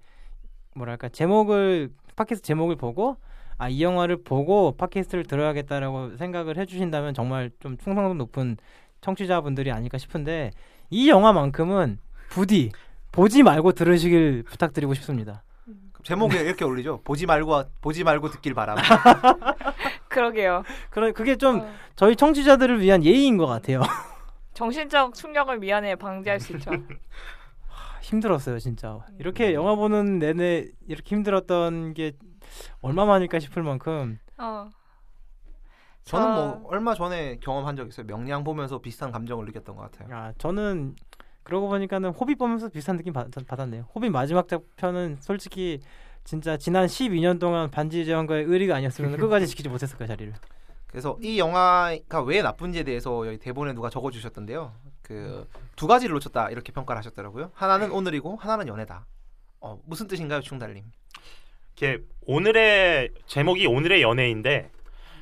[0.74, 3.16] 뭐랄까 제목을 팟캐스트 제목을 보고
[3.56, 8.58] 아 이 영화를 보고 팟캐스트를 들어야겠다라고 생각을 해주신다면 정말 좀 충성도 높은
[9.00, 10.50] 청취자분들이 아닐까 싶은데
[10.90, 12.70] 이 영화만큼은 부디
[13.12, 15.42] 보지 말고 들으시길 부탁드리고 싶습니다.
[16.04, 17.00] 제목에 이렇게 올리죠.
[17.04, 18.76] 보지 말고 보지 말고 듣길 바람.
[20.08, 20.62] 그러게요.
[20.90, 23.80] 그런 그게 좀 어, 저희 청취자들을 위한 예의인 것 같아요.
[24.54, 26.70] 정신적 충격을 미연에 방지할 수 있죠.
[28.02, 32.12] 힘들었어요 진짜 이렇게 영화 보는 내내 이렇게 힘들었던 게
[32.80, 34.70] 얼마만일까 싶을 만큼 어.
[36.04, 38.06] 저는 저- 뭐 얼마 전에 경험한 적 있어요.
[38.06, 40.16] 명량 보면서 비슷한 감정을 느꼈던 것 같아요.
[40.16, 40.96] 야 저는
[41.48, 45.80] 그러고 보니까는 호빗 보면서 비슷한 느낌 받, 받았네요 호빗 마지막 편은 솔직히
[46.24, 50.34] 진짜 지난 12년 동안 반지 제왕과의 의리가 아니었으면 끝까지 지키지 못했을 거야 자리를
[50.86, 54.72] 그래서 이 영화가 왜 나쁜지에 대해서 여기 대본에 누가 적어주셨던데요.
[55.02, 55.46] 그
[55.78, 57.52] 두 가지를 놓쳤다 이렇게 평가를 하셨더라고요.
[57.54, 59.06] 하나는 오늘이고 하나는 연애다.
[59.60, 60.84] 어, 무슨 뜻인가요, 충달님?
[61.76, 64.72] 이렇게 오늘의 제목이 오늘의 연애인데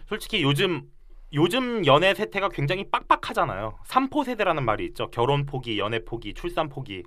[0.08, 0.90] 솔직히 요즘
[1.32, 3.78] 요즘 연애 세태가 굉장히 빡빡하잖아요.
[3.84, 5.10] 삼포 세대라는 말이 있죠.
[5.10, 7.02] 결혼 포기, 연애 포기, 출산 포기.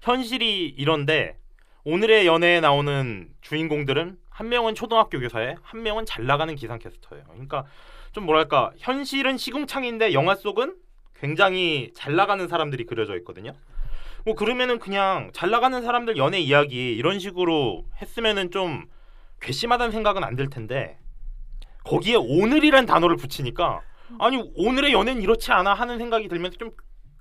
[0.00, 1.36] 현실이 이런데
[1.84, 7.24] 오늘의 연애에 나오는 주인공들은 한 명은 초등학교 교사에 한 명은 잘 나가는 기상캐스터예요.
[7.28, 7.66] 그러니까
[8.12, 10.76] 좀 뭐랄까 현실은 시궁창인데 영화 속은
[11.14, 13.52] 굉장히 잘 나가는 사람들이 그려져 있거든요.
[14.24, 18.86] 뭐 그러면은 그냥 잘 나가는 사람들 연애 이야기 이런 식으로 했으면은 좀
[19.40, 20.98] 괘씸하다는 생각은 안 들 텐데
[21.84, 23.80] 거기에 오늘이란 단어를 붙이니까
[24.18, 26.70] 아니 오늘의 연애는 이렇지 않아 하는 생각이 들면서 좀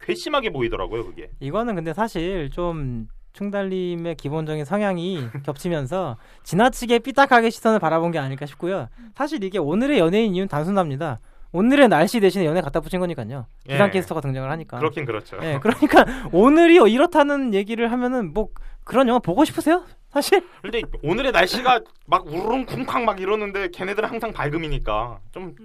[0.02, 1.30] 괘씸하게 보이더라고요 그게.
[1.40, 8.90] 이거는 근데 사실 좀 충달님의 기본적인 성향이 겹치면서 지나치게 삐딱하게 시선을 바라본 게 아닐까 싶고요.
[9.16, 11.20] 사실 이게 오늘의 연예인 이유는 단순합니다
[11.54, 13.74] 오늘의 날씨 대신에 연애 갖다 붙인 거니까요 예.
[13.74, 18.50] 기상 캐스터가 등장을 하니까 그렇긴 그렇죠 예, 그러니까 오늘이 이렇다는 얘기를 하면은 뭐
[18.84, 19.86] 그런 영화 보고 싶으세요?
[20.10, 25.56] 사실 근데 오늘의 날씨가 막 우르릉 쿵쾅 막 이러는데 걔네들은 항상 밝음이니까 좀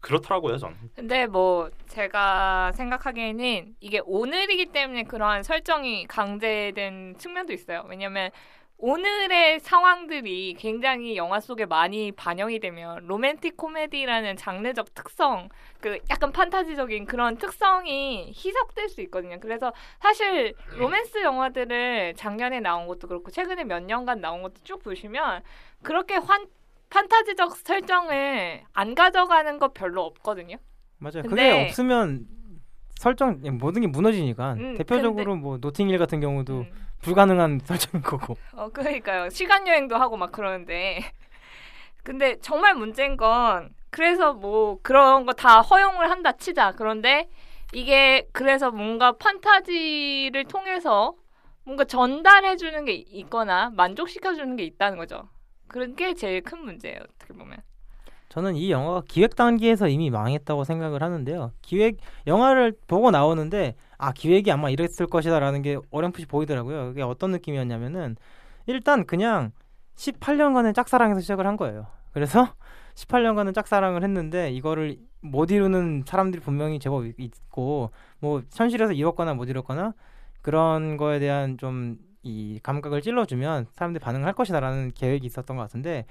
[0.00, 0.74] 그렇더라고요 전.
[0.94, 7.84] 근데 뭐 제가 생각하기에는 이게 오늘이기 때문에 그러한 설정이 강제된 측면도 있어요.
[7.88, 8.30] 왜냐면
[8.78, 15.48] 오늘의 상황들이 굉장히 영화 속에 많이 반영이 되면 로맨틱 코미디라는 장르적 특성,
[15.80, 19.38] 그 약간 판타지적인 그런 특성이 희석될 수 있거든요.
[19.40, 25.42] 그래서 사실 로맨스 영화들을 작년에 나온 것도 그렇고 최근에 몇 년간 나온 것도 쭉 보시면
[25.82, 26.46] 그렇게 환
[26.90, 30.56] 판타지적 설정을 안 가져가는 거 별로 없거든요.
[30.98, 31.22] 맞아요.
[31.22, 32.26] 근데- 그게 없으면
[32.98, 36.85] 설정 모든 게 무너지니까 음, 대표적으로 뭐 노팅힐 같은 경우도 음.
[37.02, 38.36] 불가능한 설정인 거고.
[38.52, 39.30] 어, 그러니까요.
[39.30, 41.00] 시간 여행도 하고 막 그러는데.
[42.02, 46.72] 근데 정말 문제인 건 그래서 뭐 그런 거 다 허용을 한다 치자.
[46.72, 47.28] 그런데
[47.72, 51.14] 이게 그래서 뭔가 판타지를 통해서
[51.64, 55.28] 뭔가 전달해 주는 게 있거나 만족시켜 주는 게 있다는 거죠.
[55.68, 56.98] 그런 게 제일 큰 문제예요.
[57.00, 57.58] 어떻게 보면.
[58.36, 61.52] 저는 이 영화가 기획 단계에서 이미 망했다고 생각을 하는데요.
[61.62, 61.96] 기획
[62.26, 66.88] 영화를 보고 나오는데 아 기획이 아마 이랬을 것이다라는 게 어렴풋이 보이더라고요.
[66.88, 68.14] 그게 어떤 느낌이었냐면은
[68.66, 69.52] 일단 그냥
[69.96, 71.86] 18년간의 짝사랑에서 시작을 한 거예요.
[72.12, 72.52] 그래서
[72.94, 79.48] 18년간은 짝사랑을 했는데 이거를 못 이루는 사람들이 분명히 제법 있- 있고 뭐 현실에서 이뤘거나 못
[79.48, 79.94] 이뤘거나
[80.42, 81.96] 그런 거에 대한 좀
[82.26, 86.06] 이 감각을 찔러주면 사람들이 반응을 할 것이다라는 계획이 있었던 것 같은데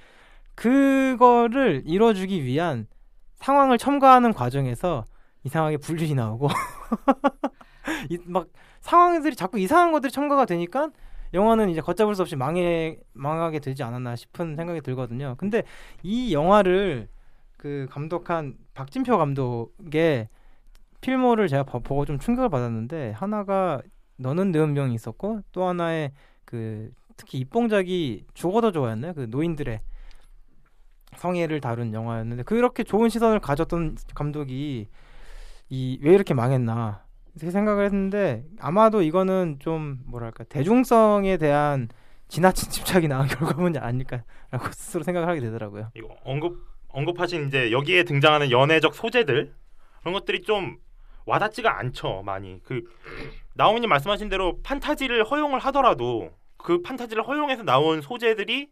[0.56, 2.88] 그거를 이뤄주기 위한
[3.36, 5.06] 상황을 첨가하는 과정에서
[5.44, 6.48] 이상하게 불륜이 나오고
[8.10, 8.48] 이- 막
[8.82, 10.90] 상황들이 자꾸 이상한 것들이 첨가가 되니까
[11.34, 15.36] 영화는 이제 걷잡을 수 없이 망해 망하게 되지 않았나 싶은 생각이 들거든요.
[15.38, 15.64] 근데
[16.04, 17.08] 이 영화를
[17.58, 20.30] 그 감독한 박진표 감독의
[21.02, 23.82] 필모를 제가 봐- 보고 좀 충격을 받았는데 하나가
[24.18, 26.12] 너는 내 운명이 있었고 또 하나의
[26.46, 29.14] 그 특히 입봉작이 죽어도 좋아였나요?
[29.14, 29.82] 그 노인들의
[31.18, 34.88] 성애를 다룬 영화였는데 그렇게 좋은 시선을 가졌던 감독이
[35.70, 37.04] 이 왜 이렇게 망했나
[37.36, 41.90] 이렇게 생각을 했는데 아마도 이거는 좀 뭐랄까 대중성에 대한
[42.28, 45.90] 지나친 집착이 나온 결과물이 아닐까라고 스스로 생각을 하게 되더라고요.
[45.96, 49.54] 이거 언급 언급하신 이제 여기에 등장하는 연애적 소재들
[50.00, 50.78] 그런 것들이 좀
[51.26, 52.84] 와닿지가 않죠 많이 그
[53.56, 58.70] 나오미님 말씀하신 대로 판타지를 허용을 하더라도 그 판타지를 허용해서 나온 소재들이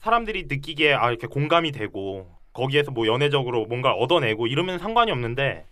[0.00, 5.66] 사람들이 느끼기에 아 이렇게 공감이 되고 거기에서 뭐 연애적으로 뭔가 얻어내고 이러면 상관이 없는데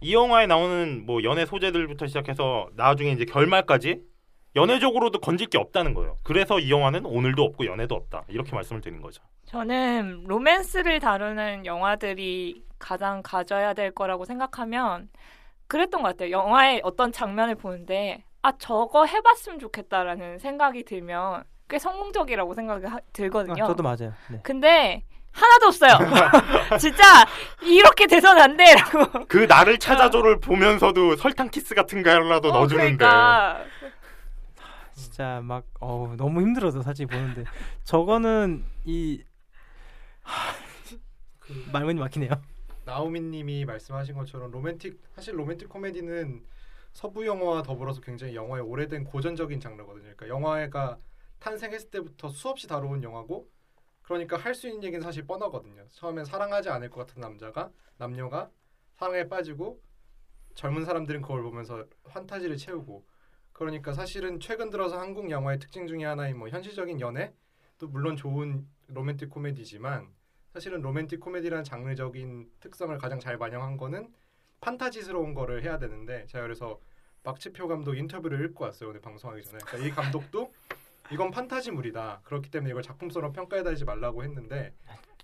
[0.00, 4.02] 이 영화에 나오는 뭐 연애 소재들부터 시작해서 나중에 이제 결말까지
[4.54, 6.16] 연애적으로도 건질 게 없다는 거예요.
[6.22, 9.22] 그래서 이 영화는 오늘도 없고 연애도 없다 이렇게 말씀을 드린 거죠.
[9.46, 15.08] 저는 로맨스를 다루는 영화들이 가장 가져야 될 거라고 생각하면
[15.66, 16.30] 그랬던 것 같아요.
[16.30, 23.64] 영화의 어떤 장면을 보는데 아 저거 해봤으면 좋겠다라는 생각이 들면 꽤 성공적이라고 생각이 하- 들거든요.
[23.64, 24.12] 아, 저도 맞아요.
[24.30, 24.40] 네.
[24.42, 25.02] 근데
[25.32, 25.98] 하나도 없어요.
[26.78, 27.02] 진짜
[27.62, 29.26] 이렇게 돼서는 안 돼라고.
[29.26, 33.64] 그 나를 찾아줘를 보면서도 설탕 키스 같은 거라도 어, 넣어주는데 그러니까
[34.94, 37.44] 진짜 막 어우, 너무 힘들어서 사실 보는데
[37.84, 39.24] 저거는 이그
[41.72, 42.30] 말문이 막히네요.
[42.86, 46.40] 나오미님이 말씀하신 것처럼 로맨틱 사실 로맨틱 코미디는
[46.92, 50.04] 서부 영화와 더불어서 굉장히 영화의 오래된 고전적인 장르거든요.
[50.16, 50.96] 그러니까 영화가
[51.38, 53.48] 탄생했을 때부터 수없이 다뤄온 영화고
[54.02, 55.86] 그러니까 할 수 있는 얘기는 사실 뻔하거든요.
[55.90, 58.50] 처음엔 사랑하지 않을 것 같은 남자가 남녀가
[58.94, 59.80] 사랑에 빠지고
[60.54, 63.04] 젊은 사람들은 그걸 보면서 환타지를 채우고
[63.52, 67.32] 그러니까 사실은 최근 들어서 한국 영화의 특징 중에 하나인 뭐 현실적인 연애
[67.78, 70.08] 또 물론 좋은 로맨틱 코미디지만
[70.52, 74.12] 사실은 로맨틱 코미디라는 장르적인 특성을 가장 잘 반영한 거는
[74.60, 76.80] 판타지스러운 거를 해야 되는데 제가 그래서
[77.22, 80.52] 박치표 감독 인터뷰를 읽고 왔어요 오늘 방송하기 전에 그러니까 이 감독도
[81.12, 84.74] 이건 판타지물이다 그렇기 때문에 이걸 작품성으로 평가해달지 말라고 했는데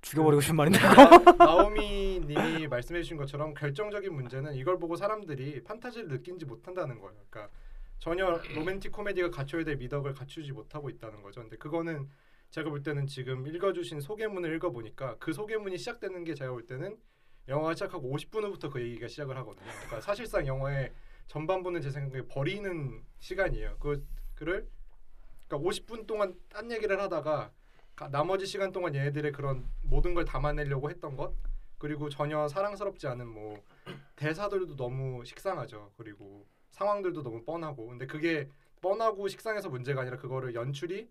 [0.02, 0.78] 죽여버리고 싶은 말인데.
[1.38, 7.14] 나- 나오미님이 말씀해주신 것처럼 결정적인 문제는 이걸 보고 사람들이 판타지를 느끼지 못한다는 거예요.
[7.30, 7.54] 그러니까
[7.98, 11.40] 전혀 로맨틱 코미디가 갖춰야 될 미덕을 갖추지 못하고 있다는 거죠.
[11.40, 12.08] 근데 그거는
[12.50, 16.96] 제가 볼 때는 지금 읽어주신 소개문을 읽어보니까 그 소개문이 시작되는 게 제가 볼 때는
[17.48, 19.66] 영화가 시작하고 50분 후부터 그 얘기가 시작을 하거든요.
[19.70, 20.92] 그러니까 사실상 영화의
[21.28, 23.76] 전반부는 제 생각에 버리는 시간이에요.
[23.78, 24.68] 그 그를
[25.52, 27.52] 그러니까 50분 동안 딴 얘기를 하다가
[27.94, 31.34] 가- 나머지 시간 동안 얘네들의 그런 모든 걸 담아내려고 했던 것
[31.76, 33.62] 그리고 전혀 사랑스럽지 않은 뭐
[34.16, 35.92] 대사들도 너무 식상하죠.
[35.98, 38.48] 그리고 상황들도 너무 뻔하고 근데 그게
[38.80, 41.10] 뻔하고 식상해서 문제가 아니라 그거를 연출이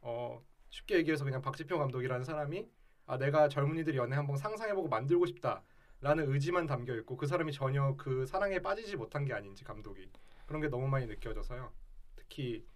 [0.00, 2.68] 어 쉽게 얘기해서 그냥 박지표 감독이라는 사람이
[3.06, 8.26] 아 내가 젊은이들이 연애 한번 상상해보고 만들고 싶다라는 의지만 담겨 있고 그 사람이 전혀 그
[8.26, 10.10] 사랑에 빠지지 못한 게 아닌지 감독이
[10.46, 11.70] 그런 게 너무 많이 느껴져서요.
[12.16, 12.66] 특히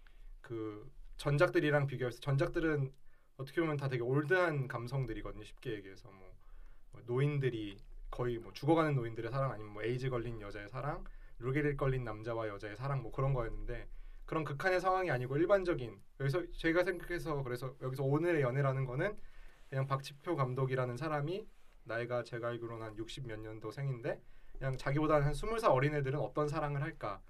[0.42, 2.92] 그 전작들이랑 비교해서 전작들은
[3.38, 5.44] 어떻게 보면 다 되게 올드한 감성들이거든요.
[5.44, 6.33] 쉽게 얘기해서 뭐
[6.92, 7.78] 뭐 노인들이
[8.11, 11.05] 거의 뭐 죽어가는 노인들의 사랑 아니면 뭐 에이즈 걸린 여자의 사랑,
[11.38, 13.88] 루게릭 걸린 남자와 여자의 사랑 뭐 그런 거였는데
[14.26, 19.16] 그런 극한의 상황이 아니고 일반적인 그래서 제가 생각해서 그래서 여기서 오늘의 연애라는 거는
[19.68, 21.48] 그냥 박진표 감독이라는 사람이
[21.85, 24.20] 나이가 제가 알기로는 한 60 몇 년도 생인데
[24.57, 27.20] 그냥 자기보다 한 20살 어린애들은 어떤 사랑을 할까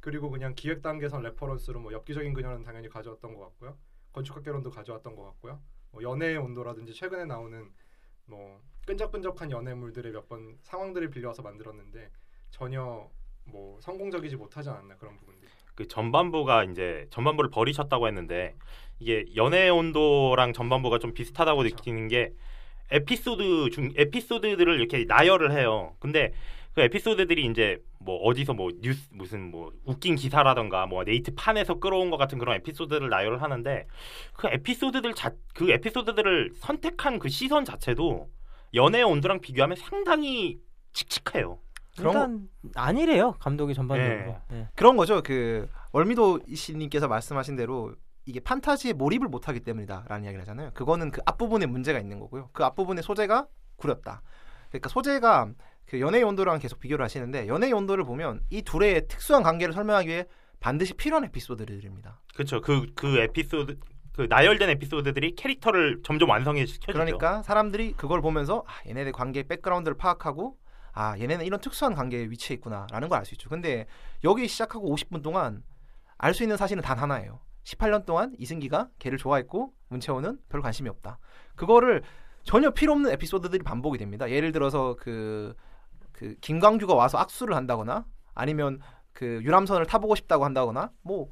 [0.00, 3.76] 그리고 그냥 기획 단계선 reference로 뭐 엽기적인 그녀는 당연히 가져왔던 것 같고요
[4.12, 5.60] 건축학개론도 가져왔던 것 같고요
[5.92, 7.70] 뭐 연애의 온도라든지 최근에 나오는
[8.26, 12.10] 뭐 끈적끈적한 연애물들의 몇 번 상황들을 빌려와서 만들었는데
[12.50, 13.08] 전혀
[13.44, 15.48] 뭐 성공적이지 못하지 않았나 그런 부분들.
[15.74, 18.54] 그 전반부가 이제 전반부를 버리셨다고 했는데
[19.00, 21.76] 이게 연애 온도랑 전반부가 좀 비슷하다고 그렇죠.
[21.76, 22.32] 느끼는 게
[22.90, 25.96] 에피소드 중 에피소드들을 이렇게 나열을 해요.
[26.00, 26.32] 근데
[26.74, 32.10] 그 에피소드들이 이제 뭐 어디서 뭐 뉴스 무슨 뭐 웃긴 기사라던가 뭐 네이트 판에서 끌어온
[32.10, 33.86] 것 같은 그런 에피소드를 나열을 하는데
[34.34, 38.30] 그 에피소드들 자 그 에피소드들을 선택한 그 시선 자체도
[38.74, 40.58] 연애의 온도랑 비교하면 상당히
[40.92, 41.58] 칙칙해요.
[41.96, 44.36] 그런 일단 아니래요 감독이 전반적으로.
[44.52, 44.68] 예.
[44.74, 45.22] 그런 거죠.
[45.22, 47.94] 그 월미도 씨님께서 말씀하신 대로
[48.26, 50.70] 이게 판타지에 몰입을 못하기 때문이다라는 이야기를 하잖아요.
[50.72, 52.50] 그거는 그 앞부분에 문제가 있는 거고요.
[52.52, 54.22] 그 앞부분의 소재가 구렸다.
[54.68, 55.50] 그러니까 소재가
[55.90, 60.24] 그 연애의 온도랑 계속 비교를 하시는데 연애의 온도를 보면 이 둘의 특수한 관계를 설명하기 위해
[60.60, 62.20] 반드시 필요한 에피소드들입니다.
[62.32, 62.60] 그렇죠.
[62.60, 63.76] 그그 에피소드
[64.12, 66.92] 그 나열된 에피소드들이 캐릭터를 점점 완성해 시켜주죠.
[66.92, 70.56] 그러니까 사람들이 그걸 보면서 아, 얘네들 관계 백그라운드를 파악하고
[70.92, 73.48] 아 얘네는 이런 특수한 관계에 위치해 있구나라는 걸 알 수 있죠.
[73.48, 73.86] 근데
[74.22, 75.64] 여기 시작하고 50분 동안
[76.18, 77.40] 알 수 있는 사실은 단 하나예요.
[77.64, 81.18] 18년 동안 이승기가 걔를 좋아했고 문채원은 별 관심이 없다.
[81.56, 82.02] 그거를
[82.44, 84.30] 전혀 필요 없는 에피소드들이 반복이 됩니다.
[84.30, 85.54] 예를 들어서 그,
[86.20, 88.04] 그 김광규가 와서 악수를 한다거나
[88.34, 88.78] 아니면
[89.14, 91.30] 그 유람선을 타보고 싶다고 한다거나 뭐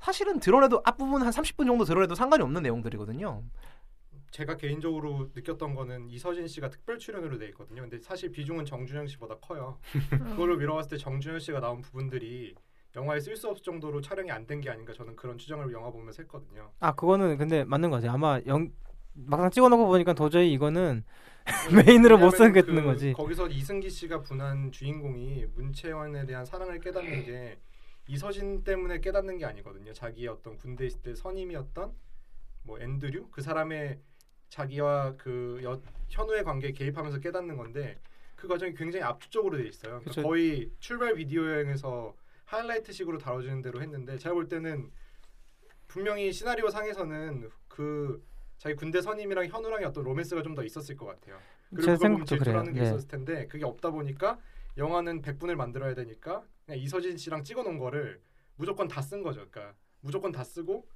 [0.00, 3.42] 사실은 드러내도 앞부분 한 30분 정도 드러내도 상관이 없는 내용들이거든요.
[4.30, 7.82] 제가 개인적으로 느꼈던 거는 이서진 씨가 특별 출연으로 돼 있거든요.
[7.82, 9.78] 근데 사실 비중은 정준영 씨보다 커요.
[10.30, 12.54] 그걸로 미뤄봤을 때 정준영 씨가 나온 부분들이
[12.96, 16.22] 영화에 쓸 수 없을 정도로 촬영이 안 된 게 아닌가 저는 그런 추정을 영화 보면서
[16.22, 16.70] 했거든요.
[16.80, 18.12] 아 그거는 근데 맞는 것 같아요.
[18.12, 18.70] 아마 영
[19.12, 21.04] 막상 찍어놓고 보니까 도저히 이거는
[21.74, 23.12] 메인으로 못 왜냐면은 쓰겠는 그 거지.
[23.12, 27.58] 거기서 이승기 씨가 분한 주인공이 문채원에 대한 사랑을 깨닫는 게
[28.06, 29.92] 이서진 때문에 깨닫는 게 아니거든요.
[29.92, 31.92] 자기의 어떤 군대 있을 때 선임이었던
[32.64, 34.00] 뭐 앤드류 그 사람의
[34.48, 37.98] 자기와 그 여, 현우의 관계에 개입하면서 깨닫는 건데
[38.34, 40.00] 그 과정이 굉장히 압축적으로 돼 있어요.
[40.00, 40.22] 그러니까.
[40.22, 42.14] 거의 출발 비디오 여행에서
[42.46, 44.90] 하이라이트식으로 다뤄주는 대로 했는데 제가 볼 때는
[45.86, 48.24] 분명히 시나리오 상에서는 그
[48.60, 51.38] 자기 군대 선임이랑 현우랑의 어떤 로맨스가 좀 더 있었을 것 같아요.
[51.70, 52.24] 그리고 제 그걸.
[52.26, 52.86] 질투라는 게 네.
[52.86, 54.38] 있었을 텐데 그게 없다 보니까
[54.76, 58.20] 영화는 100분을 만들어야 되니까 그냥 이서진 씨랑 찍어놓은 거를
[58.56, 59.46] 무조건 다 쓴 거죠.
[59.50, 60.86] 그러니까 무조건 다 쓰고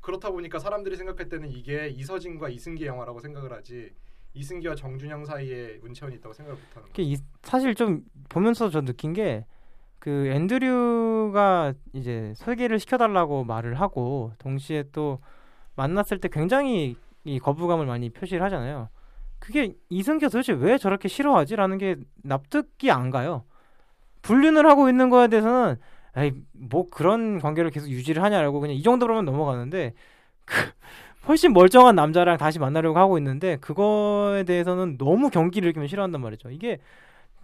[0.00, 3.94] 그렇다 보니까 사람들이 생각할 때는 이게 이서진과 이승기 영화라고 생각을 하지
[4.34, 7.08] 이승기와 정준영 사이에 문채원이 있다고 생각을 못하는 거예요.
[7.12, 9.46] 이- 사실 좀 보면서 저 느낀 게
[10.00, 15.18] 그 앤드류가 이제 소개를 시켜달라고 말을 하고 동시에 또
[15.76, 18.88] 만났을 때 굉장히 이 거부감을 많이 표시를 하잖아요.
[19.38, 23.44] 그게 이승기가 도대체 왜 저렇게 싫어하지라는 게 납득이 안 가요.
[24.22, 25.76] 불륜을 하고 있는 거에 대해서는
[26.16, 29.94] 에이 뭐 그런 관계를 계속 유지를 하냐라고 그냥 이 정도로만 넘어가는데
[30.44, 30.54] 그
[31.28, 36.50] 훨씬 멀쩡한 남자랑 다시 만나려고 하고 있는데 그거에 대해서는 너무 경기를 일으키면 싫어한단 말이죠.
[36.50, 36.78] 이게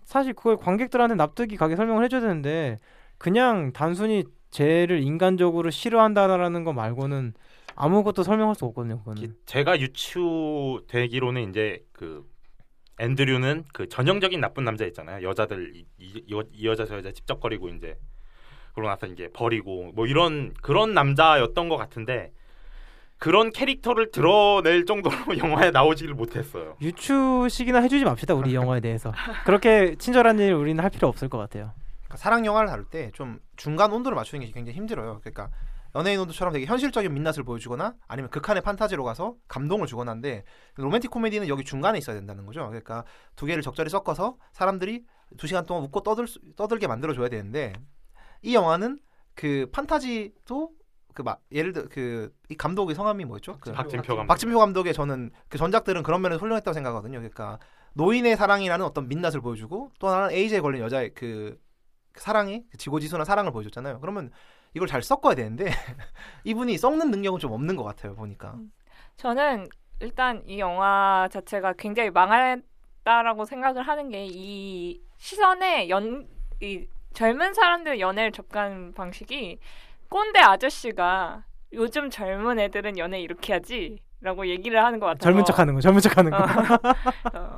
[0.05, 2.79] 사실 그걸 관객들한테 납득이 가게 설명을 해줘야 되는데
[3.19, 7.35] 그냥 단순히 쟤를 인간적으로 싫어한다라는 거 말고는
[7.81, 8.99] 아무것도 설명할 수 없거든요.
[8.99, 9.23] 그거는.
[9.23, 12.25] 기- 제가 유추되기로는 이제 그
[12.99, 15.27] 앤드류는 그 전형적인 나쁜 남자 있잖아요.
[15.27, 17.97] 여자들 이, 이, 이- 이 여자 저 여자 찝쩍거리고 이제
[18.75, 22.33] 그러고 나서 이제 버리고 뭐 이런 그런 남자였던 것 같은데
[23.19, 26.77] 그런 캐릭터를 드러낼 정도로 영화에 나오지를 못했어요.
[26.81, 29.12] 유추식이나 해주지 맙시다 우리 이 영화에 대해서
[29.45, 31.73] 그렇게 친절한 일 우리는 할 필요 없을 것 같아요.
[32.05, 35.21] 그러니까 사랑 영화를 다룰 때 좀 중간 온도를 맞추는 게 굉장히 힘들어요.
[35.21, 35.51] 그러니까
[35.94, 40.44] 연예인 온도처럼 되게 현실적인 민낯을 보여주거나 아니면 극한의 판타지로 가서 감동을 주거나 한데
[40.76, 42.66] 로맨틱 코미디는 여기 중간에 있어야 된다는 거죠.
[42.68, 43.05] 그러니까
[43.37, 45.05] 두 개를 적절히 섞어서 사람들이
[45.37, 47.72] 두 시간 동안 웃고 떠들 수- 떠들게 만들어 줘야 되는데
[48.42, 48.98] 이 영화는
[49.35, 50.70] 그 판타지도
[51.14, 53.59] 그막 예를 들어 그 이 감독의 성함이 뭐였죠?
[53.61, 54.28] 그 박진표 감독.
[54.28, 57.18] 박진표 감독의 저는 그 전작들은 그런 면에서 훌륭했다고 생각하거든요.
[57.18, 57.59] 그러니까
[57.95, 61.59] 노인의 사랑이라는 어떤 민낯을 보여주고 또 하나는 에이즈에 걸린 여자의 그
[62.14, 64.01] 사랑이 그 지고지순한 사랑을 보여줬잖아요.
[64.01, 64.30] 그러면
[64.75, 65.66] 이걸 잘 섞어야 되는데
[66.45, 68.14] 이분이 썩는 능력은 좀 없는 것 같아요.
[68.14, 68.55] 보니까
[69.16, 69.68] 저는
[70.01, 76.27] 일단 이 영화 자체가 굉장히 망했다라고 생각을 하는 게 이 시선에 연,
[76.61, 79.59] 이 젊은 사람들 연애를 접근 방식이
[80.09, 85.21] 꼰대 아저씨가 요즘 젊은 애들은 연애 이렇게 하지 라고 얘기를 하는 것 같아요.
[85.23, 86.37] 젊은 척하는 거, 젊은 척하는 거.
[86.39, 86.45] 어.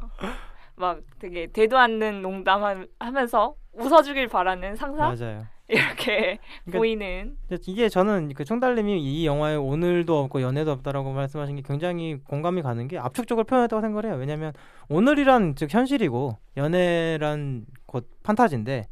[0.83, 0.95] 어.
[0.95, 5.47] 막 되게 되도 않는 농담하면서 웃어주길 바라는 상사 맞아요.
[5.69, 11.63] 이렇게 그러니까 보이는 이게 저는 그 총달님이 이 영화에 오늘도 없고 연애도 없다라고 말씀하신 게
[11.63, 14.17] 굉장히 공감이 가는 게 압축적으로 표현했다고 생각을 해요.
[14.19, 14.53] 왜냐하면
[14.91, 18.87] 오늘이란 즉 현실이고 연애란 곧 판타지인데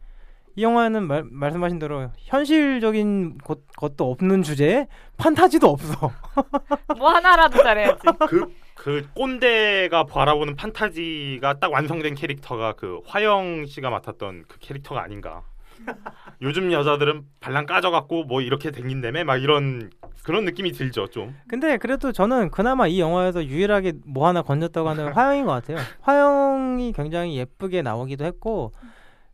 [0.57, 4.87] 이 영화에는 말, 말씀하신 대로 현실적인 것, 것도 없는 주제에
[5.17, 6.11] 판타지도 없어.
[6.99, 8.07] 뭐 하나라도 잘해야지.
[8.29, 15.43] 그, 그 꼰대가 바라보는 판타지가 딱 완성된 캐릭터가 그 화영 씨가 맡았던 그 캐릭터가 아닌가.
[16.41, 19.91] 요즘 여자들은 발랑 까져갖고 뭐 이렇게 생긴다며 막 이런
[20.25, 21.37] 그런 느낌이 들죠 좀.
[21.47, 25.77] 근데 그래도 저는 그나마 이 영화에서 유일하게 뭐 하나 건졌다고 하는 화영인 것 같아요.
[26.01, 28.73] 화영이 굉장히 예쁘게 나오기도 했고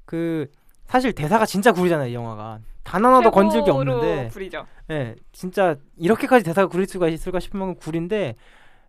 [0.04, 0.48] 그
[0.86, 4.66] 사실 대사가 진짜 구리잖아요 이 영화가 단 하나도 건질 게 없는데 구리죠.
[4.90, 8.34] 예, 진짜 이렇게까지 대사가 구릴 수가 있을까 싶은 만큼 구린데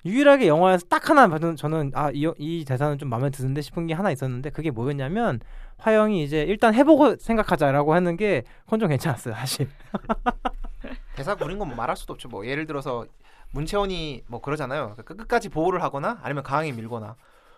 [0.07, 4.09] 유일하게 영화에서 딱 하나 봐도 저는 아이 이 대사는 좀 마음에 드는데 싶은 게 하나
[4.11, 5.39] 있었는데 그게 뭐였냐면
[5.77, 9.67] 화영이 이제 일단 해보고 생각하자라고 하는 게 그건 좀 괜찮았어요 사실.
[11.15, 12.29] 대사 구린 건 뭐 말할 수도 없죠.
[12.29, 13.05] 뭐 예를 들어서
[13.51, 14.93] 문채원이 뭐 그러잖아요.
[14.95, 17.15] 그러니까 끝까지 보호를 하거나 아니면 강하게 밀거나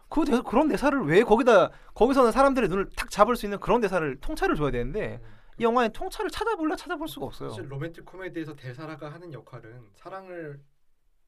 [0.09, 4.17] 그 대, 그런 대사를 왜 거기다 거기서는 사람들의 눈을 탁 잡을 수 있는 그런 대사를
[4.21, 5.19] 통찰을 줘야 되는데
[5.59, 7.49] 이 영화에 통찰을 찾아볼라 찾아볼 수가 없어요.
[7.49, 10.59] 사실 로맨틱 코미디에서 대사라가 하는 역할은 사랑을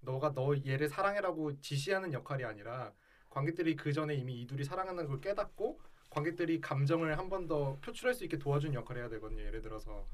[0.01, 2.91] 너가 너 얘를 사랑해라고 지시하는 역할이 아니라
[3.29, 5.79] 관객들이 그 전에 이미 이 둘이 사랑하는 걸 깨닫고
[6.09, 9.41] 관객들이 감정을 한 번 더 표출할 수 있게 도와준 역할을 해야 되거든요.
[9.43, 10.07] 예를 들어서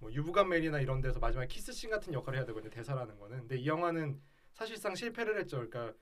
[0.00, 2.70] 뭐 유부간 멜이나 이런 데서 마지막에 키스씬 같은 역할을 해야 되거든요.
[2.70, 3.38] 대사라는 거는.
[3.40, 4.20] 근데 이 영화는
[4.52, 5.56] 사실상 실패를 했죠.
[5.56, 5.94] 그러니까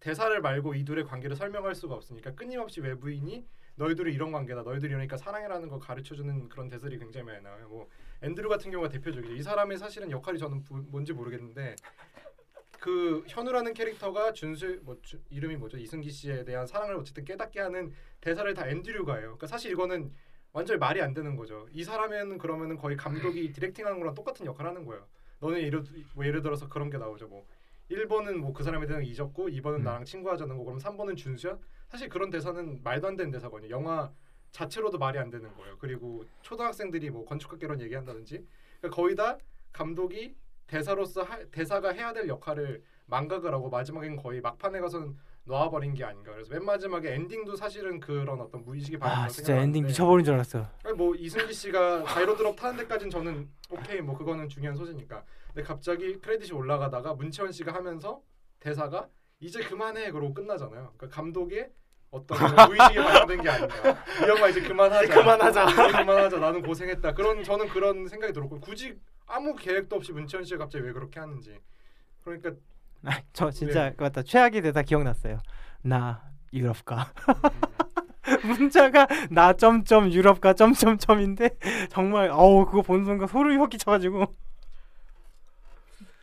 [0.00, 4.62] 대사를 말고 이 둘의 관계를 설명할 수가 없으니까 끊임없이 외부인이 너희들이 이런 관계다.
[4.62, 7.68] 너희들이 이러니까 사랑이라는 걸 가르쳐주는 그런 대사들이 굉장히 많이 나와요.
[7.68, 7.88] 뭐
[8.22, 9.34] 앤드류 같은 경우가 대표적이죠.
[9.34, 11.74] 이 사람의 사실은 역할이 저는 부- 뭔지 모르겠는데
[12.84, 17.90] 그 현우라는 캐릭터가 준수 뭐 주- 이름이 뭐죠 이승기 씨에 대한 사랑을 어쨌든 깨닫게 하는
[18.20, 19.22] 대사를 다 앤드류가 해요.
[19.22, 20.12] 그러니까 사실 이거는
[20.52, 21.66] 완전히 말이 안 되는 거죠.
[21.72, 25.06] 이 사람은 그러면은 거의 감독이 디렉팅하는 거랑 똑같은 역할을 하는 거예요.
[25.40, 25.82] 너는 예를,
[26.14, 27.26] 뭐 예를 들어서 그런 게 나오죠.
[27.28, 27.46] 뭐
[27.90, 29.82] 1번은 뭐 그 사람에 대한 잊었고 2번은 음.
[29.84, 31.56] 나랑 친구하자는 거 그럼 3번은 준수야?
[31.88, 33.70] 사실 그런 대사는 말도 안 되는 대사거든요.
[33.70, 34.12] 영화
[34.50, 35.78] 자체로도 말이 안 되는 거예요.
[35.78, 38.46] 그리고 초등학생들이 뭐 건축학개론 얘기한다든지
[38.82, 39.38] 그러니까 거의 다
[39.72, 40.36] 감독이
[40.66, 46.32] 대사로서 하- 대사가 해야 될 역할을 망각을 하고 마지막엔 거의 막판에 가서는 놓아버린 게 아닌가.
[46.32, 50.66] 그래서 맨 마지막에 엔딩도 사실은 그런 어떤 무의식의 아 반응이라고 진짜 엔딩 미쳐버린 줄 알았어요.
[50.84, 55.22] 아니, 뭐 이승기 씨가 자이로드롭 타는 데까지는 저는 오케이 뭐 그거는 중요한 소재니까.
[55.48, 58.22] 근데 갑자기 크레딧이 올라가다가 문채원 씨가 하면서
[58.58, 59.08] 대사가
[59.38, 60.92] 이제 그만해 그러고 끝나잖아요.
[60.96, 61.70] 그러니까 감독의
[62.10, 64.04] 어떤 뭐 무의식에 반영된 게 아닌가.
[64.24, 65.04] 이 영화 이제 그만하자.
[65.04, 65.64] 이제 그만하자.
[65.64, 66.38] 이제 그만하자.
[66.38, 67.12] 나는 고생했다.
[67.12, 71.58] 그런 저는 그런 생각이 들었고 굳이 아무 계획도 없이 문채원 씨가 갑자기 왜 그렇게 하는지.
[72.22, 72.52] 그러니까
[73.04, 75.40] 아, 저 진짜 그 맞다 최악의 대사 기억났어요.
[75.82, 76.22] 나
[76.52, 77.12] 유럽가
[78.44, 81.58] 문자가 나 점점 유럽가 점점점인데
[81.90, 84.34] 정말 어우 그거 본 순간 소름이 확 끼쳐가지고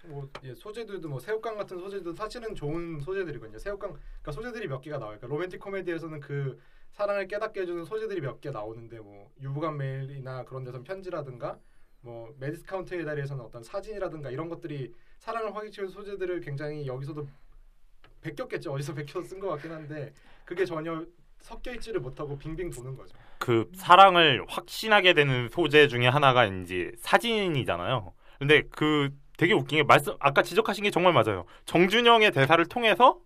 [0.04, 3.60] 뭐 예, 소재들도 뭐 새우깡 같은 소재도 사실은 좋은 소재들이거든요.
[3.60, 5.18] 새우깡 그러니까 소재들이 몇 개가 나와요.
[5.18, 6.60] 그러니까 로맨틱 코미디에서는 그
[6.92, 11.60] 사랑을 깨닫게 해주는 소재들이 몇 개 나오는데 뭐 유부간 메일이나 그런 데선 편지라든가
[12.02, 17.28] 뭐 메디스카운트의 다리에서는 어떤 사진이라든가 이런 것들이 사랑을 확인시키는 소재들을 굉장히 여기서도
[18.22, 18.72] 베꼈겠죠.
[18.74, 20.14] 어디서 베껴서 쓴 것 같긴 한데
[20.46, 21.06] 그게 전혀
[21.40, 23.16] 섞여 있지를 못하고 빙빙 도는 거죠.
[23.40, 28.14] 그 사랑을 확신하게 되는 소재 중에 하나가 이제 사진이잖아요.
[28.38, 31.46] 근데 그 되게 웃긴 게 말씀 아까 지적하신 게 정말 맞아요.
[31.66, 33.20] 정준영의 대사를 통해서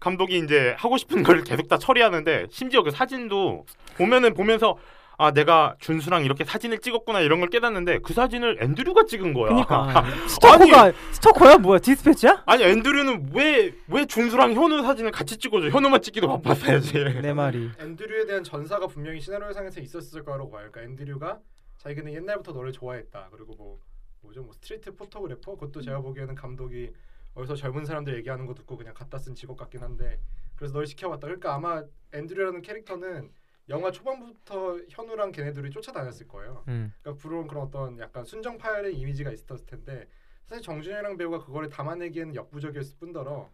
[0.00, 3.64] 감독이 이제 하고 싶은 걸 계속 다 처리하는데 심지어 그 사진도
[3.96, 4.76] 보면은 보면서
[5.16, 9.48] 아 내가 준수랑 이렇게 사진을 찍었구나 이런 걸 깨닫는데 그 사진을 앤드류가 찍은 거야.
[9.64, 12.42] 그러니까 스토커가 스토커야 뭐야 디스패치야?
[12.46, 15.68] 아니 앤드류는 왜 왜 준수랑 현우 사진을 같이 찍어줘?
[15.68, 16.92] 현우만 찍기도 바빴어야지.
[17.22, 20.68] 내 말이 앤드류에 대한 전사가 분명히 시나리오상에서 있었을 거라고 봐요.
[20.70, 21.38] 그러니까 앤드류가
[21.78, 23.28] 자기는 옛날부터 너를 좋아했다.
[23.32, 23.78] 그리고 뭐
[24.22, 24.42] 뭐죠?
[24.42, 26.92] 뭐 street photographer 그것도 제가 보기에는 감독이
[27.34, 30.18] 어디서 젊은 사람들 얘기하는 거 듣고 그냥 갖다 쓴 직업 같긴 한데
[30.56, 31.26] 그래서 널 시켜봤다.
[31.26, 33.30] 그러니까 아마 앤드류라는 캐릭터는
[33.68, 36.64] 영화 초반부터 현우랑 걔네들이 쫓아다녔을 거예요.
[36.68, 36.92] 음.
[37.00, 40.08] 그러니까 부러운 그런 어떤 약간 순정파열의 이미지가 있었을 텐데
[40.44, 43.50] 사실 정준이랑 배우가 그거를 담아내기에는 역부족이었을 뿐더러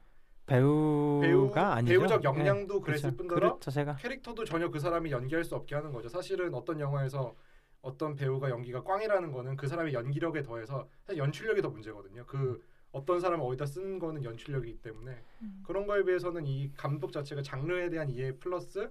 [0.46, 3.16] 배우가 배우 아니죠 배우적 네, 역량도 그랬을 그렇죠.
[3.16, 6.08] 뿐더러 그렇죠 제가 캐릭터도 전혀 그 사람이 연기할 수 없게 하는 거죠.
[6.08, 7.36] 사실은 어떤 영화에서
[7.82, 12.26] 어떤 배우가 연기가 꽝이라는 거는 그 사람의 연기력에 더해서 사실 연출력이 더 문제거든요.
[12.26, 15.22] 그 어떤 사람을 어디다 쓴 거는 연출력이기 때문에
[15.62, 18.90] 그런 거에 비해서는 이 감독 자체가 장르에 대한 이해 플러스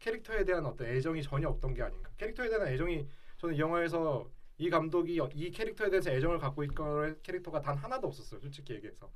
[0.00, 2.10] 캐릭터에 대한 어떤 애정이 전혀 없던 게 아닌가.
[2.16, 3.06] 캐릭터에 대한 애정이
[3.38, 4.28] 저는 이 영화에서
[4.58, 8.40] 이 감독이 이 캐릭터에 대해서 애정을 갖고 있거나 캐릭터가 단 하나도 없었어요.
[8.40, 9.08] 솔직히 얘기해서.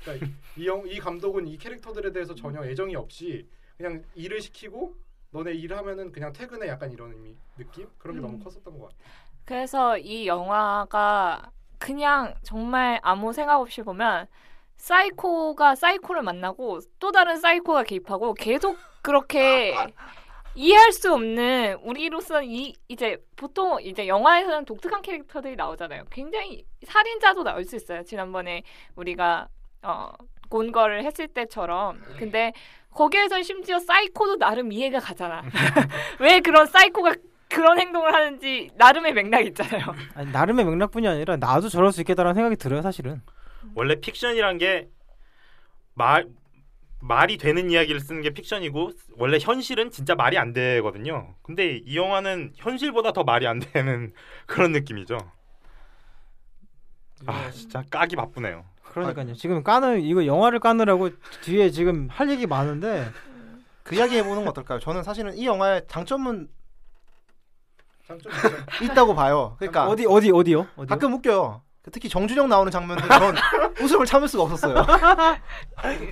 [0.00, 0.26] 그러니까
[0.56, 4.94] 이, 영, 이 감독은 이 캐릭터들에 대해서 전혀 애정이 없이 그냥 일을 시키고
[5.30, 8.22] 너네 일하면은 그냥 퇴근해 약간 이런 의미, 느낌 그런 게 음.
[8.22, 8.96] 너무 컸었던 것 같아.
[9.44, 14.26] 그래서 이 영화가 그냥 정말 아무 생각 없이 보면
[14.76, 19.74] 사이코가 사이코를 만나고 또 다른 사이코가 개입하고 계속 그렇게
[20.54, 26.04] 이해할 수 없는 우리로서는 이 이제 보통 이제 영화에서는 독특한 캐릭터들이 나오잖아요.
[26.10, 28.02] 굉장히 살인자도 나올 수 있어요.
[28.02, 28.62] 지난번에
[28.96, 29.48] 우리가
[29.82, 30.10] 어
[30.50, 32.02] 곤거를 했을 때처럼.
[32.18, 32.52] 근데
[32.90, 35.42] 거기에선 심지어 사이코도 나름 이해가 가잖아.
[36.20, 37.14] 왜 그런 사이코가
[37.48, 39.94] 그런 행동을 하는지 나름의 맥락이 있잖아요.
[40.14, 43.22] 아니, 나름의 맥락뿐이 아니라 나도 저럴 수 있겠다라는 생각이 들어요, 사실은.
[43.74, 44.88] 원래 픽션이란 게
[45.94, 46.26] 말
[47.02, 51.34] 말이 되는 이야기를 쓰는 게 픽션이고 원래 현실은 진짜 말이 안 되거든요.
[51.42, 54.12] 근데 이 영화는 현실보다 더 말이 안 되는
[54.46, 55.18] 그런 느낌이죠.
[57.26, 58.64] 아 진짜 까기 바쁘네요.
[58.84, 59.34] 그러니까요.
[59.34, 61.10] 지금 까는 이거 영화를 까느라고
[61.42, 63.10] 뒤에 지금 할 얘기 많은데
[63.82, 64.78] 그 이야기 해보는 건 어떨까요?
[64.78, 66.48] 저는 사실은 이 영화의 장점은
[68.06, 68.32] 장점.
[68.82, 69.56] 있다고 봐요.
[69.58, 70.68] 그러니까 어디 어디 어디요?
[70.76, 70.86] 어디요?
[70.86, 71.62] 가끔 웃겨요.
[71.90, 73.34] 특히 정준영 나오는 장면들 전
[73.82, 74.84] 웃음을 참을 수가 없었어요.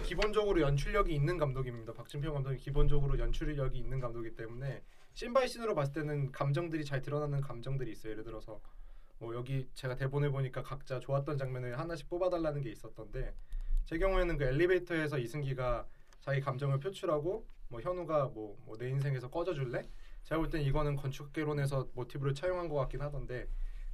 [0.05, 1.93] 기본적으로 연출력이 있는 감독입니다.
[1.93, 4.83] 박진평 감독이 기본적으로 연출력이 있는 감독이기 때문에
[5.15, 8.13] 씬바이 씬으로 봤을 때는 감정들이 잘 드러나는 감정들이 있어요.
[8.13, 8.61] 예를 들어서
[9.19, 13.35] 뭐 여기 제가 대본을 보니까 각자 좋았던 장면을 하나씩 뽑아달라는 게 있었던데
[13.85, 15.85] 제 경우에는 그 엘리베이터에서 이승기가
[16.21, 19.87] 자기 감정을 표출하고 뭐 현우가 뭐 내 인생에서 꺼져줄래?
[20.25, 23.47] 제가 볼 땐 이거는 건축개론에서 모티브를 차용한 것 같긴 하던데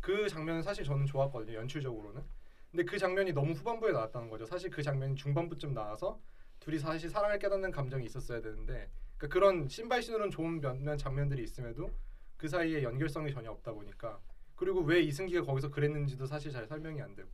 [0.07, 1.57] 그 장면은 사실 저는 좋았거든요.
[1.57, 2.23] 연출적으로는.
[2.71, 4.47] 근데 그 장면이 너무 후반부에 나왔다는 거죠.
[4.47, 6.21] 사실 그 장면이 중반부쯤 나와서
[6.61, 11.91] 둘이 사실 사랑을 깨닫는 감정이 있었어야 되는데 그러니까 그런 신발 신으로는 좋은 몇몇 장면들이 있음에도
[12.37, 14.21] 그 사이에 연결성이 전혀 없다 보니까
[14.55, 17.29] 그리고 왜 이승기가 거기서 그랬는지도 사실 잘 설명이 안 되고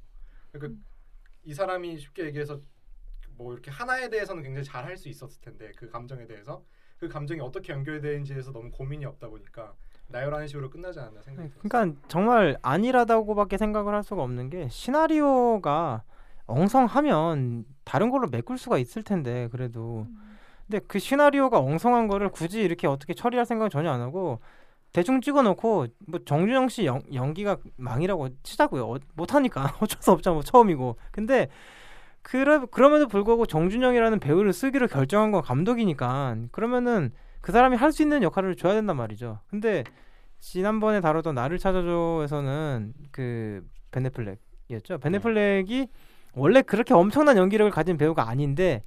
[0.51, 0.81] 그러니까
[1.45, 2.59] 이 사람이 쉽게 얘기해서
[3.37, 6.65] 뭐 이렇게 하나에 대해서는 굉장히 잘 할 수 있었을 텐데 그 감정에 대해서
[6.97, 9.77] 그 감정이 어떻게 연결되는지에서 너무 고민이 없다 보니까
[10.13, 11.69] 나열하는 식으로 끝나지 않았나 생각이 들었어요.
[11.69, 16.03] 그러니까 정말 안일하다고밖에 생각을 할 수가 없는 게 시나리오가
[16.47, 20.07] 엉성하면 다른 걸로 메꿀 수가 있을 텐데 그래도.
[20.67, 24.41] 근데 그 시나리오가 엉성한 거를 굳이 이렇게 어떻게 처리할 생각은 전혀 안 하고
[24.93, 28.87] 대충 찍어놓고 뭐 정준영 씨 연, 연기가 망이라고 치자고요.
[28.87, 29.75] 어, 못하니까.
[29.81, 30.97] 어쩔 수 없죠 뭐 처음이고.
[31.11, 31.49] 근데
[32.21, 36.37] 그러, 그럼에도 불구하고 정준영이라는 배우를 쓰기로 결정한 건 감독이니까.
[36.53, 39.85] 그러면은 그 사람이 할 수 있는 역할을 줘야 된단 말이죠 근데
[40.43, 44.99] 지난번에 다뤘던 나를 찾아줘에서는 그 베네플렉이었죠.
[44.99, 45.87] 베네플렉이
[46.35, 48.83] 원래 그렇게 엄청난 연기력을 가진 배우가 아닌데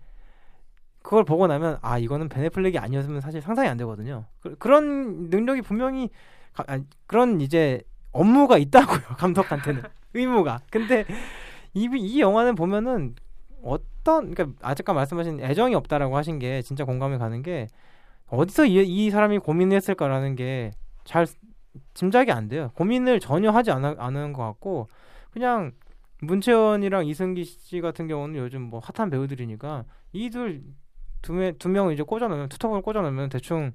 [1.02, 4.26] 그걸 보고 나면 아 이거는 베네플렉이 아니었으면 사실 상상이 안 되거든요.
[4.42, 6.10] 그, 그런 능력이 분명히
[6.52, 7.82] 가, 아니, 그런 이제
[8.12, 9.84] 업무가 있다고요 감독한테는
[10.14, 10.60] 의무가.
[10.70, 11.06] 근데
[11.74, 13.16] 이, 이 영화는 보면은
[13.64, 17.68] 어떤 그러니까 아까 말씀하신 애정이 없다라고 하신 게 진짜 공감이 가는 게
[18.28, 20.72] 어디서 이, 이 사람이 고민했을까라는 게
[21.06, 21.28] 잘
[21.94, 22.72] 짐작이 안 돼요.
[22.76, 24.88] 고민을 전혀 하지 않아, 않은 것 같고
[25.32, 25.72] 그냥
[26.22, 30.64] 문채원이랑 이승기 씨 같은 경우는 요즘 뭐 핫한 배우들이니까 이들
[31.22, 33.72] 두명두 명 이제 꽂아놓으면 투톱을 꽂아놓으면 대충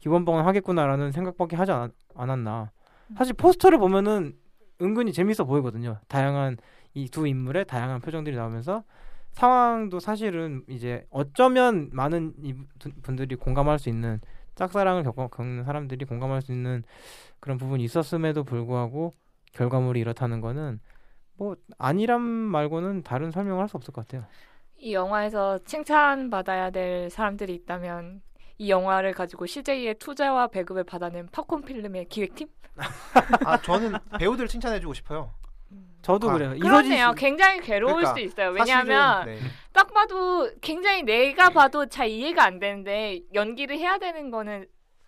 [0.00, 2.70] 기본봉은 하겠구나라는 생각밖에 하지 않, 않았나.
[3.16, 4.34] 사실 포스터를 보면은
[4.82, 5.98] 은근히 재밌어 보이거든요.
[6.08, 6.58] 다양한
[6.94, 8.84] 이 두 인물의 다양한 표정들이 나오면서
[9.34, 14.20] 상황도 사실은 이제 어쩌면 많은 이 분- 분들이 공감할 수 있는
[14.54, 16.82] 짝사랑을 겪어, 겪는 사람들이 공감할 수 있는
[17.40, 19.14] 그런 부분이 있었음에도 불구하고
[19.52, 20.80] 결과물이 이렇다는 거는
[21.36, 24.24] 뭐 아니람 말고는 다른 설명을 할 수 없을 것 같아요.
[24.76, 28.22] 이 영화에서 칭찬받아야 될 사람들이 있다면
[28.58, 32.46] 이 영화를 가지고 CJ의 투자와 배급을 받아낸 팝콘 필름의 기획팀?
[33.46, 35.32] 아 저는 배우들 칭찬해주고 싶어요.
[36.04, 36.54] 저도 아, 그래요.
[36.60, 37.12] 그렇네요.
[37.16, 38.56] 씨- 굉장히 괴로울 그러니까 수 있어요.
[38.56, 39.38] 사실은, 왜냐하면 네.
[39.72, 44.66] 딱 봐도 굉장히 내가 봐도 잘 이해가 안 되는데 연기를 해야 되는 거는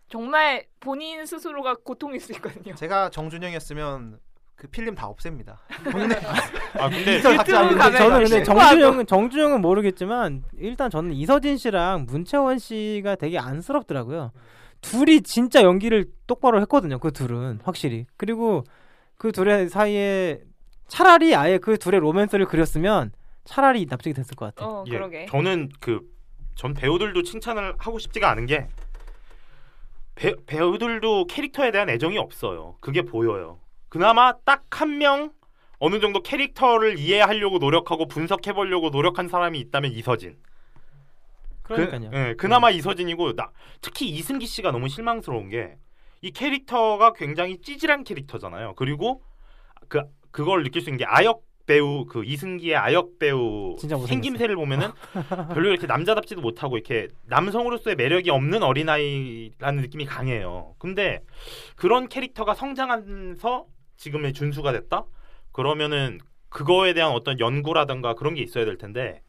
[0.09, 2.75] 정말 본인 스스로가 고통일 수 있거든요.
[2.75, 4.19] 제가 정준영이었으면
[4.55, 5.61] 그 필름 다 없앱니다.
[6.79, 7.75] 아 근데 저는
[8.19, 8.43] 근데.
[8.43, 14.33] 정준영은 정준영은 모르겠지만 일단 저는 이서진 씨랑 문채원 씨가 되게 안쓰럽더라고요.
[14.81, 16.99] 둘이 진짜 연기를 똑바로 했거든요.
[16.99, 18.07] 그 둘은 확실히.
[18.17, 18.65] 그리고
[19.19, 20.41] 그 둘의 사이에
[20.89, 23.13] 차라리 아예 그 둘의 로맨스를 그렸으면
[23.45, 24.71] 차라리 납득이 됐을 것 같아요.
[24.79, 25.27] 어, 예, 그러게.
[25.27, 26.01] 저는 그
[26.57, 28.67] 전 배우들도 칭찬을 하고 싶지가 않은 게
[30.15, 32.77] 배, 배우들도 캐릭터에 대한 애정이 없어요.
[32.81, 33.61] 그게 보여요.
[33.91, 35.33] 그나마 딱 한 명
[35.79, 40.39] 어느 정도 캐릭터를 이해하려고 노력하고 분석해 보려고 노력한 사람이 있다면 이서진.
[41.63, 42.11] 그러니까요.
[42.11, 43.51] 그, 예, 그나마 이서진이고 나
[43.83, 45.77] 특히 이승기 씨가 너무 실망스러운 게
[46.23, 48.75] 이 캐릭터가 굉장히 찌질한 캐릭터잖아요.
[48.77, 49.23] 그리고
[49.89, 50.01] 그
[50.37, 53.75] 그걸 느낄 수 있는 게 아역 배우 그 이승기의 아역 배우.
[54.07, 54.91] 생김새를 보면은
[55.55, 60.75] 별로 이렇게 남자답지도 못하고 이렇게 남성으로서의 매력이 없는 어린아이라는 느낌이 강해요.
[60.79, 61.23] 근데
[61.75, 63.65] 그런 캐릭터가 성장하면서
[63.97, 65.07] 지금의 준수가 됐다?
[65.53, 66.19] 그러면은
[66.51, 69.23] 그거에 대한 어떤 연구라든가 그런 게 있어야 될 텐데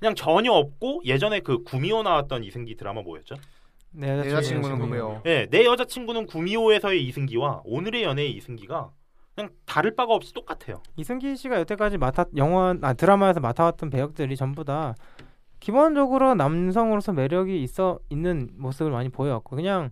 [0.00, 3.36] 그냥 전혀 없고 예전에 그 구미호 나왔던 이승기 드라마 뭐였죠?
[3.90, 5.22] 내내 여자친구는 구매요.
[5.24, 8.90] 예, 내 여자친구는 구미호에서의 이승기와 오늘의 연애의 이승기가
[9.34, 10.82] 그냥 다를 바가 없이 똑같아요.
[10.96, 14.94] 이승기 씨가 여태까지 맡았 영화 아 드라마에서 맡아왔던 배역들이 전부 다
[15.60, 19.90] 기본적으로 남성으로서 매력이 있어 있는 모습을 많이 보여왔고 그냥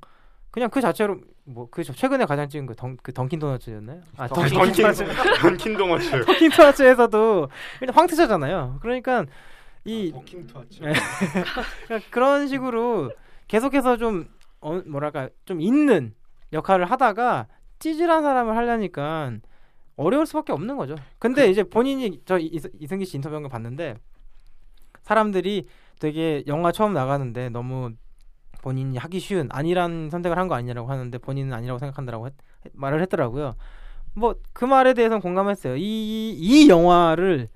[0.51, 4.01] 그냥 그 자체로 뭐그 최근에 가장 찍은 그덩그 던킨 도너츠였나요?
[4.17, 5.05] 아 던킨 던킨 도너츠
[5.41, 6.11] 던킨 동어츠.
[6.27, 8.79] 던킨 도너츠에서도 그냥 황태자잖아요.
[8.83, 9.25] 그러니까
[9.85, 10.81] 이 버킹 투아치.
[10.85, 10.93] 예.
[11.87, 13.11] 그러니까 그런 식으로
[13.49, 14.29] 계속해서 좀
[14.61, 16.15] 어, 뭐랄까 좀 있는
[16.53, 17.47] 역할을 하다가
[17.81, 19.33] 찌질한 사람을 하려니까
[19.97, 20.95] 어려울 수밖에 없는 거죠.
[21.19, 23.97] 근데 이제 본인이 저 이- 이승기 씨 인터뷰 한 거 봤는데
[25.03, 25.67] 사람들이
[25.99, 27.91] 되게 영화 처음 나가는데 너무
[28.63, 32.35] 본인이 하기 쉬운 안이한 선택을 한 거 아니냐라고 하는데 본인은 아니라고 생각한다라고 했-
[32.67, 33.55] 했- 말을 했더라고요.
[34.15, 35.77] 뭐 그 말에 대해서는 공감했어요.
[35.77, 37.49] 이 이 영화를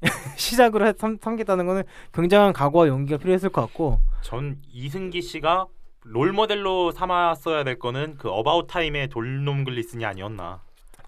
[0.36, 5.66] 시작으로 했- 삼, 삼겠다는 거는 굉장한 각오와 용기가 필요했을 것 같고 전 이승기 씨가
[6.04, 10.60] 롤 모델로 삼았어야 될 거는 그 어바웃 타임의 돌놈 글리슨이 아니었나.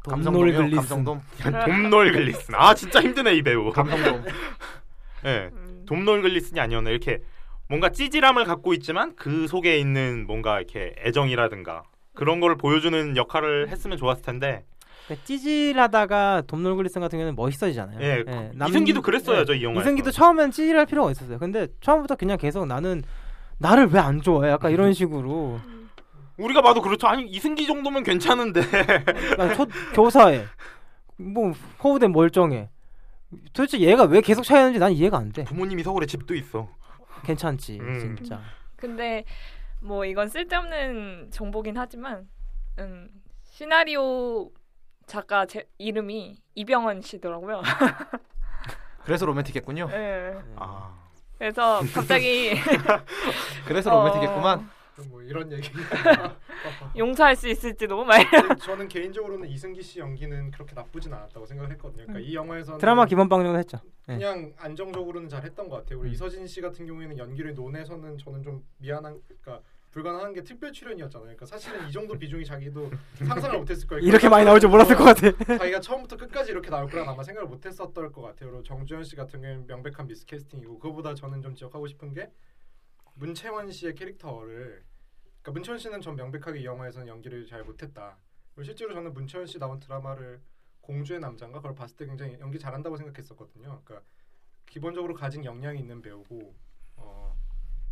[0.08, 0.56] 감성돔이요.
[0.56, 0.76] 글리슨.
[0.76, 1.20] 감성돔.
[1.64, 2.54] 돔놀 글리슨.
[2.54, 3.70] 아 진짜 힘드네 이 배우.
[3.72, 4.24] 감성돔.
[5.26, 5.50] 예.
[5.52, 5.84] 음.
[5.86, 7.20] 돔놀 글리슨이 아니었나 이렇게
[7.68, 11.82] 뭔가 찌질함을 갖고 있지만 그 속에 있는 뭔가 이렇게 애정이라든가
[12.12, 14.64] 그런 걸 보여주는 역할을 했으면 좋았을 텐데
[15.06, 17.98] 그러니까 찌질하다가 돔놀 글리슨 같은 경우는 멋있어지잖아요.
[18.00, 21.38] 예, 예, 그- 남- 이승기도 그랬어야죠 예, 이 영화에서 이승기도 처음엔 찌질할 필요가 있었어요.
[21.38, 23.02] 근데 처음부터 그냥 계속 나는
[23.58, 24.50] 나를 왜 안 좋아해?
[24.50, 25.60] 약간 이런 식으로
[26.36, 28.60] 우리가 봐도 그렇죠 아니 이승기 정도면 괜찮은데
[29.38, 30.44] 나 초, 교사해.
[31.16, 31.52] 뭐
[31.82, 32.70] 호우대 멀쩡해.
[33.52, 35.44] 도대체 얘가 왜 계속 차였는지 난 이해가 안 돼.
[35.44, 36.68] 부모님이 서울에 집도 있어
[37.24, 38.16] 괜찮지 음.
[38.16, 38.40] 진짜.
[38.76, 39.24] 근데
[39.80, 42.28] 뭐 이건 쓸데없는 정보긴 하지만
[42.78, 43.08] 음,
[43.44, 44.50] 시나리오
[45.06, 47.62] 작가 제 이름이 이병헌 씨더라고요.
[49.04, 49.88] 그래서 로맨틱했군요.
[49.92, 50.34] 예.
[50.56, 50.92] 아
[51.44, 52.54] 그래서 갑자기
[53.68, 54.70] 그래서 어, 로맨틱했구만.
[55.10, 55.70] 뭐 이런 얘기.
[56.96, 58.26] 용서할 수 있을지도 말.
[58.30, 62.06] 근데 저는 개인적으로는 이승기 씨 연기는 그렇게 나쁘진 않았다고 생각을 했거든요.
[62.06, 63.78] 그러니까 이 영화에서는 드라마 기본 방정도 했죠.
[64.06, 64.14] 네.
[64.14, 65.98] 그냥 안정적으로는 잘 했던 것 같아요.
[65.98, 66.12] 우리 음.
[66.14, 69.62] 이서진 씨 같은 경우에는 연기를 논에서는 저는 좀 미안한, 그러니까
[69.94, 71.36] 불가능한 게 특별 출연이었잖아요.
[71.36, 74.04] 그러니까 사실은 이 정도 비중이 자기도 상상을 못했을 거예요.
[74.04, 75.30] 이렇게 많이 나올 줄 몰랐을 것 같아.
[75.56, 78.50] 자기가 처음부터 끝까지 이렇게 나올 거라 아마 생각을 못했었던 것 같아요.
[78.50, 82.28] 그리고 정주현 씨 같은 경우는 명백한 미스 캐스팅이고 그거보다 저는 좀 지적하고 싶은 게
[83.14, 84.82] 문채원 씨의 캐릭터를
[85.42, 88.16] 그러니까 문채원 씨는 전 명백하게 이 영화에서는 연기를 잘 못했다.
[88.52, 90.40] 그리고 실제로 저는 문채원 씨 나온 드라마를
[90.80, 93.80] 공주의 남자인가 그걸 봤을 때 굉장히 연기 잘한다고 생각했었거든요.
[93.84, 94.00] 그러니까
[94.66, 96.63] 기본적으로 가진 역량이 있는 배우고 어,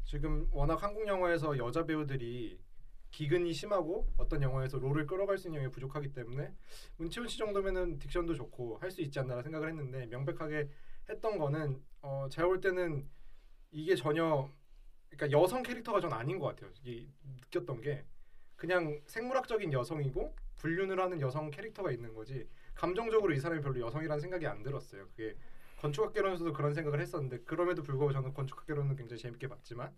[0.05, 2.59] 지금 워낙 한국 영화에서 여자 배우들이
[3.11, 6.53] 기근이 심하고 어떤 영화에서 롤을 끌어갈 수 있는 영역이 부족하기 때문에
[6.96, 10.68] 문채원 씨 정도면은 딕션도 좋고 할 수 있지 않나라 생각을 했는데 명백하게
[11.09, 13.09] 했던 거는 어 제가 볼 때는
[13.70, 14.50] 이게 전혀
[15.11, 16.70] 그러니까 여성 캐릭터가 전 아닌 것 같아요.
[16.84, 17.07] 이
[17.44, 18.05] 느꼈던 게
[18.57, 24.46] 그냥 생물학적인 여성이고 불륜을 하는 여성 캐릭터가 있는 거지 감정적으로 이 사람이 별로 여성이라는 생각이
[24.46, 25.07] 안 들었어요.
[25.09, 25.36] 그게
[25.83, 29.93] 건축학개론에서도 그런 생각을 했었는데 그럼에도 불구하고 저는 건축학개론은 굉장히 재밌게 봤지만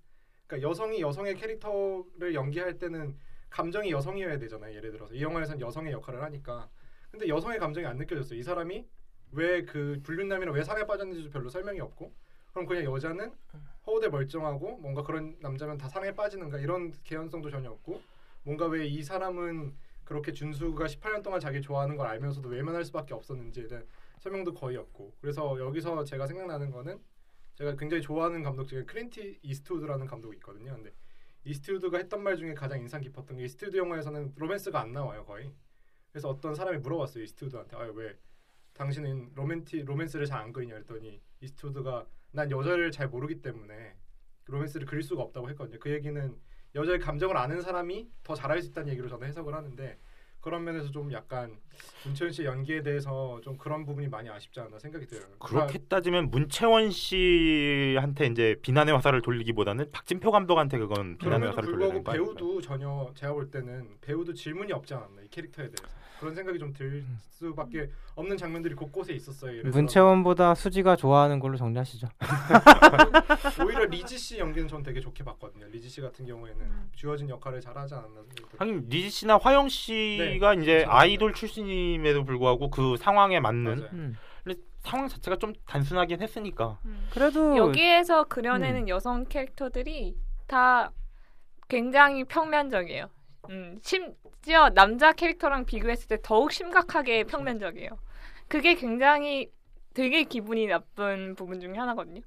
[0.47, 3.17] 그러니까 여성이 여성의 캐릭터를 연기할 때는
[3.51, 4.75] 감정이 여성이어야 되잖아요.
[4.75, 6.69] 예를 들어서 이 영화에서는 여성의 역할을 하니까
[7.11, 8.39] 근데 여성의 감정이 안 느껴졌어요.
[8.39, 8.87] 이 사람이
[9.33, 12.13] 왜 그 불륜남이랑 왜 사랑에 빠졌는지도 별로 설명이 없고
[12.53, 13.33] 그럼 그냥 여자는
[13.87, 18.01] 허우대 멀쩡하고 뭔가 그런 남자면 다 사랑에 빠지는가 이런 개연성도 전혀 없고
[18.45, 19.75] 뭔가 왜 이 사람은
[20.05, 23.87] 그렇게 준수가 18년 동안 자기 좋아하는 걸 알면서도 외면할 수밖에 없었는지에 대한
[24.25, 26.99] 설명도 거의 없고 그래서 여기서 제가 생각나는 거는
[27.57, 30.75] 제가 굉장히 좋아하는 감독 중에 클린트 이스트우드라는 감독이 있거든요.
[30.75, 30.93] 근데
[31.45, 35.53] 이스트우드가 했던 말 중에 가장 인상 깊었던 게 이스트우드 영화에서는 로맨스가 안 나와요 거의.
[36.11, 38.17] 그래서 어떤 사람이 물어봤어요 이스트우드한테 아왜
[38.73, 43.95] 당신은 로맨티 로맨스를 잘 안 그리냐 했더니 이스트우드가 난 여자를 잘 모르기 때문에
[44.47, 45.79] 로맨스를 그릴 수가 없다고 했거든요.
[45.79, 46.41] 그 얘기는
[46.75, 49.99] 여자의 감정을 아는 사람이 더 잘할 수 있다는 얘기로 저는 해석을 하는데
[50.45, 51.57] 그런 면에서 좀 약간
[52.05, 55.25] 문채원 씨의 연기에 대해서 좀 그런 부분이 많이 아쉽지 않나 생각이 들어요.
[55.39, 61.93] 그렇게 따지면 문채원 씨한테 이제 비난의 화살을 돌리기보다는 박진표 감독한테 그건 비난의 화살을 돌려야 불구하고
[61.93, 62.35] 되는 거 아닐까요?
[62.35, 65.83] 배우도 전혀 제가 볼 때는 배우도 질문이 없지 않았나 이 캐릭터에 대해서
[66.21, 69.63] 그런 생각이 좀 들 수밖에 없는 장면들이 곳곳에 있었어요.
[69.65, 72.09] 문채원보다 수지가 좋아하는 걸로 정리하시죠.
[73.65, 75.67] 오히려 리지 씨 연기는 전 되게 좋게 봤거든요.
[75.67, 78.23] 리지 씨 같은 경우에는 주어진 역할을 잘하지 않았나.
[78.59, 80.91] 하긴 리지 씨나 화영 씨가 이제 네, 그렇죠.
[80.91, 83.89] 아이돌 출신임에도 불구하고 그 상황에 맞는.
[83.93, 84.17] 음.
[84.85, 87.09] 상황 자체가 좀 단순하긴 했으니까 음.
[87.11, 90.15] 그래도 여기에서 그려내는 여성 캐릭터들이
[90.47, 90.93] 다
[91.69, 93.09] 굉장히 평면적이에요.
[93.51, 97.91] 음, 심지어 남자 캐릭터랑 비교했을 때 더욱 심각하게 평면적이에요.
[98.49, 99.51] 그게 굉장히
[99.95, 102.21] 되게 기분이 나쁜 부분 중에 하나거든요.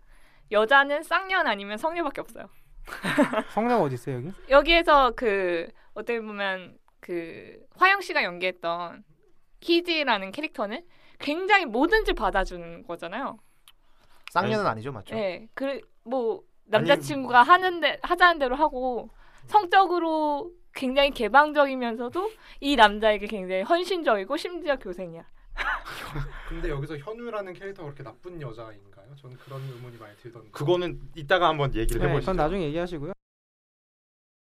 [0.52, 2.50] 여자는 쌍년 아니면 성녀밖에 없어요.
[3.52, 4.32] 성녀가 어디 있어요 여기?
[4.50, 9.04] 여기에서 그 어떻게 보면 그 화영 씨가 연기했던
[9.60, 10.86] 키지라는 캐릭터는
[11.20, 13.38] 굉장히 뭐든지 받아주는 거잖아요.
[14.32, 15.16] 쌍년은 아니죠, 맞죠?
[15.16, 19.10] 네, 그뭐 남자친구가 하는데 하자는 대로 하고
[19.46, 25.26] 성적으로 굉장히 개방적이면서도 이 남자에게 굉장히 헌신적이고 심지어 교생이야.
[26.48, 29.16] 근데 여기서 현우라는 캐릭터가 그렇게 나쁜 여자인가요?
[29.20, 30.50] 저는 그런 의문이 많이 들던데.
[30.52, 32.32] 그거는 이따가 한번 얘기를 네, 해보시죠.
[32.32, 33.14] 그건 나중에 얘기하시고요.